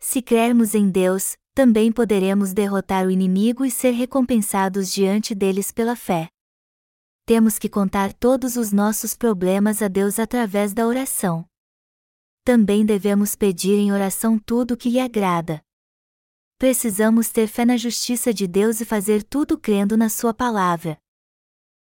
Se 0.00 0.20
crermos 0.20 0.74
em 0.74 0.90
Deus, 0.90 1.36
também 1.54 1.92
poderemos 1.92 2.52
derrotar 2.52 3.06
o 3.06 3.10
inimigo 3.10 3.64
e 3.64 3.70
ser 3.70 3.90
recompensados 3.90 4.92
diante 4.92 5.34
deles 5.34 5.70
pela 5.70 5.94
fé. 5.94 6.28
Temos 7.24 7.58
que 7.58 7.68
contar 7.68 8.12
todos 8.12 8.56
os 8.56 8.72
nossos 8.72 9.14
problemas 9.14 9.80
a 9.82 9.88
Deus 9.88 10.18
através 10.18 10.72
da 10.72 10.86
oração. 10.86 11.46
Também 12.44 12.84
devemos 12.84 13.36
pedir 13.36 13.78
em 13.78 13.92
oração 13.92 14.38
tudo 14.38 14.74
o 14.74 14.76
que 14.76 14.90
lhe 14.90 14.98
agrada. 14.98 15.62
Precisamos 16.58 17.28
ter 17.30 17.46
fé 17.46 17.64
na 17.64 17.76
justiça 17.76 18.32
de 18.32 18.46
Deus 18.46 18.80
e 18.80 18.84
fazer 18.84 19.22
tudo 19.22 19.58
crendo 19.58 19.96
na 19.96 20.08
Sua 20.08 20.34
palavra. 20.34 20.98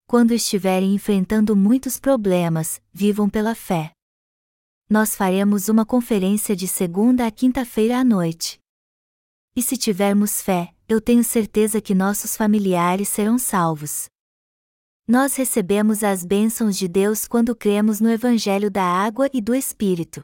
Quando 0.06 0.32
estiverem 0.32 0.94
enfrentando 0.94 1.54
muitos 1.56 2.00
problemas, 2.00 2.80
vivam 2.92 3.28
pela 3.28 3.54
fé 3.54 3.92
nós 4.90 5.14
faremos 5.14 5.68
uma 5.68 5.86
conferência 5.86 6.56
de 6.56 6.66
segunda 6.66 7.24
a 7.24 7.30
quinta-feira 7.30 7.96
à 8.00 8.02
noite. 8.02 8.59
E 9.54 9.62
se 9.62 9.76
tivermos 9.76 10.40
fé, 10.40 10.74
eu 10.88 11.00
tenho 11.00 11.24
certeza 11.24 11.80
que 11.80 11.94
nossos 11.94 12.36
familiares 12.36 13.08
serão 13.08 13.38
salvos. 13.38 14.08
Nós 15.06 15.34
recebemos 15.34 16.04
as 16.04 16.24
bênçãos 16.24 16.76
de 16.76 16.86
Deus 16.86 17.26
quando 17.26 17.54
cremos 17.54 18.00
no 18.00 18.10
Evangelho 18.10 18.70
da 18.70 18.84
Água 18.84 19.28
e 19.32 19.40
do 19.40 19.54
Espírito. 19.54 20.22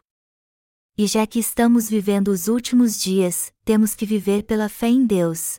E 0.97 1.07
já 1.07 1.27
que 1.27 1.39
estamos 1.39 1.89
vivendo 1.89 2.29
os 2.29 2.49
últimos 2.49 3.01
dias, 3.01 3.53
temos 3.65 3.95
que 3.95 4.07
viver 4.07 4.45
pela 4.45 4.69
fé 4.69 4.89
em 4.89 5.05
Deus. 5.05 5.57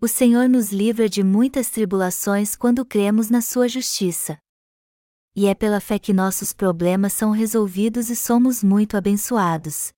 O 0.00 0.08
Senhor 0.08 0.48
nos 0.48 0.72
livra 0.72 1.08
de 1.08 1.22
muitas 1.22 1.68
tribulações 1.68 2.56
quando 2.56 2.84
cremos 2.84 3.28
na 3.28 3.42
Sua 3.42 3.68
justiça 3.68 4.38
e 5.34 5.46
é 5.46 5.54
pela 5.54 5.80
fé 5.80 5.98
que 5.98 6.12
nossos 6.12 6.52
problemas 6.52 7.12
são 7.12 7.30
resolvidos 7.30 8.10
e 8.10 8.16
somos 8.16 8.62
muito 8.62 8.96
abençoados. 8.96 9.92